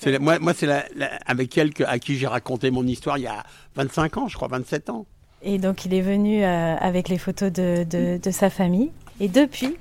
C'est 0.00 0.12
la- 0.12 0.18
moi, 0.18 0.38
moi 0.38 0.52
c'est 0.54 0.66
la- 0.66 0.84
la- 0.96 1.16
avec 1.26 1.56
elle 1.58 1.72
que- 1.72 1.84
à 1.84 1.98
qui 1.98 2.16
j'ai 2.16 2.26
raconté 2.26 2.70
mon 2.70 2.86
histoire 2.86 3.18
il 3.18 3.22
y 3.24 3.26
a 3.26 3.42
25 3.76 4.16
ans, 4.18 4.28
je 4.28 4.36
crois, 4.36 4.48
27 4.48 4.90
ans. 4.90 5.06
Et 5.42 5.58
donc, 5.58 5.84
il 5.86 5.94
est 5.94 6.02
venu 6.02 6.44
euh, 6.44 6.76
avec 6.76 7.08
les 7.08 7.18
photos 7.18 7.50
de, 7.52 7.84
de- 7.84 8.18
de 8.22 8.30
sa 8.30 8.48
famille. 8.50 8.90
Et 9.20 9.28
depuis, 9.28 9.76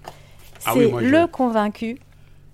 c'est 0.59 0.65
Ah 0.69 0.73
oui, 0.75 0.87
moi, 0.89 1.01
je- 1.03 1.07
le 1.07 1.27
convaincu 1.27 1.97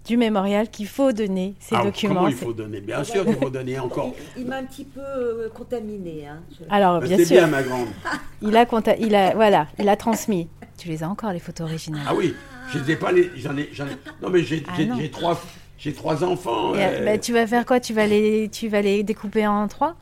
du 0.06 0.17
mémorial 0.17 0.69
qu'il 0.69 0.88
faut 0.88 1.12
donner 1.12 1.56
ces 1.60 1.76
Ah, 1.76 1.84
documents. 1.84 2.15
Comment 2.15 2.28
il 2.30 2.36
C'est- 2.38 2.45
faut 2.45 2.54
donner? 2.54 2.80
Bien 2.82 3.04
sûr 3.04 3.26
qu'il 3.26 3.36
faut 3.36 3.50
donner 3.50 3.78
encore. 3.80 4.13
Il 4.38 4.45
m'a 4.45 4.58
un 4.58 4.63
petit 4.63 4.86
peu 4.86 5.00
euh, 5.02 5.50
contaminé. 5.54 6.28
Hein. 6.28 6.39
Je- 6.52 6.65
Alors, 6.69 7.00
Bah, 7.02 7.08
bien 7.08 7.17
c'est 7.17 7.26
sûr. 7.26 7.38
bien, 7.38 7.47
ma 7.47 7.62
grande. 7.63 7.88
Il 8.41 8.56
a, 8.56 8.65
conta- 8.65 8.95
il 9.00 9.15
a, 9.15 9.34
voilà, 9.36 9.67
il 9.80 9.88
a 9.89 9.95
transmis. 9.97 10.47
Tu 10.78 10.88
les 10.89 11.02
as 11.04 11.10
encore, 11.10 11.32
les 11.34 11.39
photos 11.39 11.67
originales? 11.67 12.04
Ah 12.08 12.13
oui, 12.15 12.36
je 12.71 12.80
les 12.80 12.91
ai 12.91 12.95
pas 12.95 13.12
les. 13.12 13.32
J'en 13.38 13.58
ai, 13.58 13.69
j'en 13.73 13.86
ai- 13.88 13.97
Non, 14.21 14.30
mais 14.30 14.43
j'ai 14.43 14.63
Ah 14.67 14.73
j'ai- 14.78 14.86
non. 14.86 14.95
j'ai 15.00 15.10
trois, 15.10 15.41
j'ai 15.78 15.94
trois 15.94 16.24
enfants. 16.24 16.76
Et, 16.76 16.80
euh, 16.84 17.06
bah, 17.06 17.18
tu 17.18 17.34
vas 17.34 17.46
faire 17.48 17.66
quoi? 17.66 17.80
Tu 17.80 17.94
vas, 17.94 18.08
les, 18.08 18.50
tu 18.50 18.68
vas 18.68 18.82
les 18.82 19.04
découper 19.04 19.46
en 19.48 19.68
trois, 19.68 19.96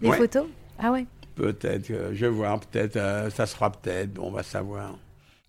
les 0.00 0.08
Ouais. 0.10 0.16
photos? 0.16 0.46
Ah 0.78 0.92
ouais 0.92 1.06
Peut-être, 1.34 1.90
euh, 1.90 2.10
je 2.14 2.26
vais 2.26 2.32
voir, 2.32 2.58
peut-être, 2.60 2.96
euh, 2.96 3.30
ça 3.30 3.46
sera 3.46 3.70
peut-être, 3.70 4.18
on 4.20 4.30
va 4.30 4.42
savoir. 4.42 4.96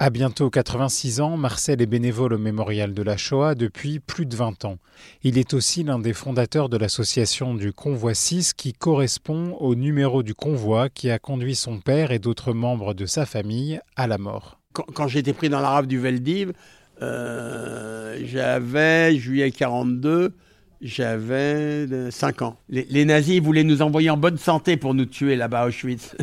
À 0.02 0.10
bientôt 0.12 0.50
86 0.50 1.20
ans, 1.20 1.36
Marcel 1.36 1.82
est 1.82 1.86
bénévole 1.86 2.32
au 2.34 2.38
mémorial 2.38 2.94
de 2.94 3.02
la 3.04 3.18
Shoah 3.18 3.54
depuis 3.54 4.00
plus 4.00 4.26
de 4.26 4.34
20 4.36 4.63
ans. 4.63 4.78
Il 5.24 5.38
est 5.38 5.54
aussi 5.54 5.84
l'un 5.84 6.00
des 6.00 6.13
fondateurs 6.13 6.70
de 6.70 6.78
l'association 6.78 7.54
du 7.54 7.74
Convoi 7.74 8.13
6 8.13 8.54
qui 8.54 8.72
correspond 8.72 9.58
au 9.60 9.76
numéro 9.76 10.24
du 10.24 10.34
convoi 10.36 10.88
qui 10.88 11.10
a 11.10 11.20
conduit 11.20 11.56
son 11.56 11.80
père 11.80 12.12
et 12.12 12.20
d'autres 12.20 12.54
membres 12.54 12.94
de 12.94 13.06
sa 13.06 13.26
famille 13.26 13.82
à 13.98 14.08
la 14.08 14.18
mort. 14.18 14.60
Quand, 14.72 14.86
quand 14.94 15.08
j'étais 15.10 15.34
pris 15.34 15.50
dans 15.50 15.60
la 15.60 15.70
rave 15.70 15.88
du 15.88 16.00
Veldiv, 16.00 16.54
euh, 17.02 18.20
j'avais, 18.24 19.18
juillet 19.18 19.52
42, 19.52 20.34
j'avais 20.82 22.12
5 22.12 22.42
ans. 22.42 22.58
Les, 22.70 22.86
les 22.90 23.06
nazis 23.06 23.42
voulaient 23.42 23.64
nous 23.64 23.82
envoyer 23.82 24.10
en 24.10 24.18
bonne 24.18 24.38
santé 24.38 24.78
pour 24.78 24.94
nous 24.94 25.06
tuer 25.06 25.36
là-bas 25.36 25.62
à 25.62 25.68
Auschwitz. 25.68 26.16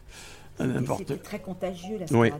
N'importe 0.60 1.00
C'était 1.00 1.16
très 1.16 1.38
contagieux 1.40 1.98
la 1.98 2.16
Oui. 2.16 2.30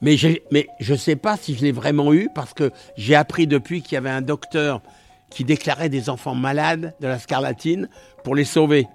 Mais, 0.00 0.16
mais 0.50 0.68
je 0.80 0.92
ne 0.92 0.98
sais 0.98 1.16
pas 1.16 1.36
si 1.36 1.54
je 1.54 1.62
l'ai 1.62 1.72
vraiment 1.72 2.12
eu 2.12 2.28
parce 2.34 2.54
que 2.54 2.70
j'ai 2.96 3.14
appris 3.14 3.46
depuis 3.46 3.82
qu'il 3.82 3.94
y 3.94 3.96
avait 3.98 4.10
un 4.10 4.22
docteur 4.22 4.80
qui 5.30 5.44
déclarait 5.44 5.88
des 5.88 6.08
enfants 6.08 6.34
malades 6.34 6.94
de 7.00 7.06
la 7.06 7.18
scarlatine 7.18 7.88
pour 8.24 8.34
les 8.34 8.44
sauver. 8.44 8.86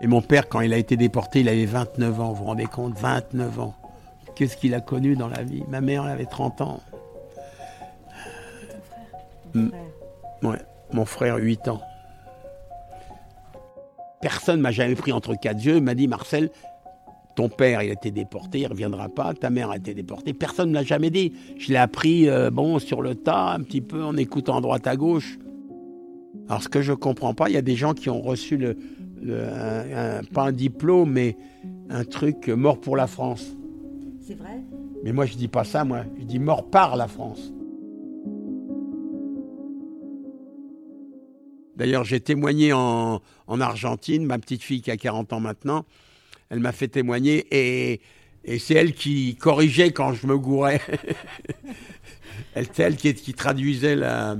Et 0.00 0.06
mon 0.06 0.20
père, 0.20 0.48
quand 0.48 0.60
il 0.60 0.72
a 0.72 0.76
été 0.76 0.96
déporté, 0.96 1.40
il 1.40 1.48
avait 1.48 1.64
29 1.64 2.20
ans, 2.20 2.28
vous 2.28 2.34
vous 2.36 2.44
rendez 2.44 2.66
compte? 2.66 2.96
29 2.98 3.60
ans. 3.60 3.74
Qu'est-ce 4.34 4.56
qu'il 4.56 4.74
a 4.74 4.80
connu 4.80 5.16
dans 5.16 5.28
la 5.28 5.42
vie 5.42 5.62
Ma 5.68 5.80
mère, 5.80 6.04
elle 6.04 6.12
avait 6.12 6.26
30 6.26 6.60
ans. 6.60 6.80
Mm. 9.54 9.68
Ouais, 10.42 10.58
mon 10.92 11.04
frère, 11.04 11.36
8 11.36 11.68
ans. 11.68 11.80
Personne 14.20 14.60
m'a 14.60 14.70
jamais 14.72 14.94
pris 14.94 15.12
entre 15.12 15.34
quatre 15.34 15.62
yeux, 15.64 15.80
m'a 15.80 15.94
dit 15.94 16.08
Marcel, 16.08 16.50
ton 17.34 17.48
père, 17.48 17.82
il 17.82 17.90
a 17.90 17.92
été 17.92 18.10
déporté, 18.10 18.60
il 18.60 18.64
ne 18.64 18.68
reviendra 18.68 19.08
pas, 19.08 19.34
ta 19.34 19.50
mère 19.50 19.70
a 19.70 19.76
été 19.76 19.92
déportée. 19.92 20.32
Personne 20.32 20.70
ne 20.70 20.74
l'a 20.74 20.82
jamais 20.82 21.10
dit. 21.10 21.32
Je 21.58 21.70
l'ai 21.70 21.78
appris, 21.78 22.28
euh, 22.28 22.50
bon, 22.50 22.78
sur 22.78 23.02
le 23.02 23.14
tas, 23.14 23.52
un 23.52 23.60
petit 23.60 23.80
peu, 23.80 24.02
en 24.02 24.16
écoutant 24.16 24.56
à 24.56 24.60
droite 24.60 24.86
à 24.86 24.96
gauche. 24.96 25.38
Alors, 26.48 26.62
ce 26.62 26.68
que 26.68 26.82
je 26.82 26.92
ne 26.92 26.96
comprends 26.96 27.34
pas, 27.34 27.48
il 27.48 27.54
y 27.54 27.58
a 27.58 27.62
des 27.62 27.74
gens 27.74 27.94
qui 27.94 28.08
ont 28.08 28.20
reçu 28.20 28.56
le, 28.56 28.76
pas 30.32 30.42
un 30.44 30.52
diplôme, 30.52 31.12
mais 31.12 31.36
un 31.90 32.04
truc 32.04 32.48
mort 32.48 32.80
pour 32.80 32.96
la 32.96 33.06
France. 33.06 33.56
C'est 34.26 34.34
vrai? 34.34 34.62
Mais 35.04 35.12
moi, 35.12 35.26
je 35.26 35.34
dis 35.34 35.48
pas 35.48 35.64
ça, 35.64 35.84
moi. 35.84 36.04
Je 36.18 36.24
dis 36.24 36.38
mort 36.38 36.70
par 36.70 36.96
la 36.96 37.08
France. 37.08 37.52
D'ailleurs, 41.76 42.04
j'ai 42.04 42.20
témoigné 42.20 42.72
en, 42.72 43.20
en, 43.46 43.60
Argentine, 43.60 44.24
ma 44.24 44.38
petite 44.38 44.62
fille 44.62 44.80
qui 44.80 44.90
a 44.90 44.96
40 44.96 45.34
ans 45.34 45.40
maintenant, 45.40 45.84
elle 46.48 46.60
m'a 46.60 46.72
fait 46.72 46.88
témoigner 46.88 47.46
et, 47.50 48.00
et 48.44 48.58
c'est 48.58 48.74
elle 48.74 48.94
qui 48.94 49.36
corrigeait 49.36 49.90
quand 49.90 50.14
je 50.14 50.26
me 50.26 50.38
gourais. 50.38 50.80
elle, 52.54 52.66
c'est 52.72 52.84
elle 52.84 52.96
qui, 52.96 53.12
qui 53.12 53.34
traduisait 53.34 53.96
la, 53.96 54.36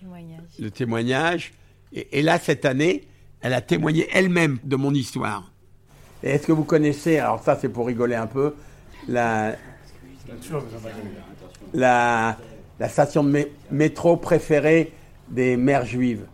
témoignage. 0.00 0.42
le 0.58 0.70
témoignage. 0.70 1.52
Et, 1.92 2.18
et, 2.18 2.22
là, 2.22 2.38
cette 2.38 2.64
année, 2.64 3.04
elle 3.42 3.52
a 3.52 3.60
témoigné 3.60 4.08
elle-même 4.12 4.58
de 4.64 4.74
mon 4.74 4.92
histoire. 4.92 5.52
Et 6.24 6.30
est-ce 6.30 6.46
que 6.46 6.52
vous 6.52 6.64
connaissez, 6.64 7.18
alors 7.18 7.42
ça 7.42 7.58
c'est 7.60 7.68
pour 7.68 7.86
rigoler 7.86 8.14
un 8.14 8.28
peu, 8.28 8.54
la, 9.08 9.54
la, 11.74 12.36
la 12.78 12.88
station 12.88 13.24
de 13.24 13.48
métro 13.70 14.16
préférée 14.16 14.92
des 15.28 15.56
mères 15.56 15.86
juives. 15.86 16.26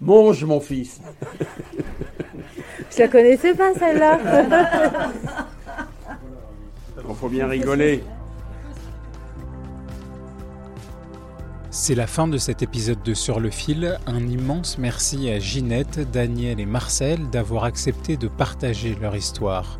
Mange, 0.00 0.44
mon 0.44 0.60
fils. 0.60 1.00
Je 2.90 2.98
la 3.00 3.08
connaissais 3.08 3.54
pas, 3.54 3.74
celle-là. 3.74 4.18
Il 7.08 7.14
faut 7.14 7.28
bien 7.28 7.46
rigoler. 7.46 8.02
C'est 11.70 11.94
la 11.94 12.06
fin 12.06 12.26
de 12.26 12.38
cet 12.38 12.62
épisode 12.62 13.02
de 13.02 13.14
Sur 13.14 13.40
le 13.40 13.50
fil. 13.50 13.98
Un 14.06 14.26
immense 14.26 14.78
merci 14.78 15.30
à 15.30 15.38
Ginette, 15.38 16.10
Daniel 16.10 16.60
et 16.60 16.66
Marcel 16.66 17.28
d'avoir 17.30 17.64
accepté 17.64 18.16
de 18.16 18.26
partager 18.26 18.96
leur 19.00 19.14
histoire. 19.14 19.78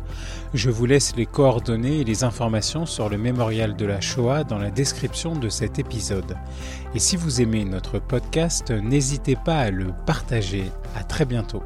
Je 0.53 0.71
vous 0.71 0.87
laisse 0.87 1.15
les 1.15 1.27
coordonnées 1.27 1.99
et 1.99 2.03
les 2.03 2.23
informations 2.23 2.87
sur 2.87 3.07
le 3.07 3.19
mémorial 3.19 3.75
de 3.75 3.85
la 3.85 4.01
Shoah 4.01 4.43
dans 4.43 4.57
la 4.57 4.71
description 4.71 5.35
de 5.35 5.47
cet 5.47 5.77
épisode. 5.77 6.35
Et 6.95 6.99
si 6.99 7.17
vous 7.17 7.39
aimez 7.39 7.65
notre 7.65 7.99
podcast, 7.99 8.71
n'hésitez 8.71 9.35
pas 9.35 9.59
à 9.59 9.69
le 9.69 9.93
partager. 10.07 10.71
À 10.95 11.03
très 11.03 11.25
bientôt. 11.25 11.61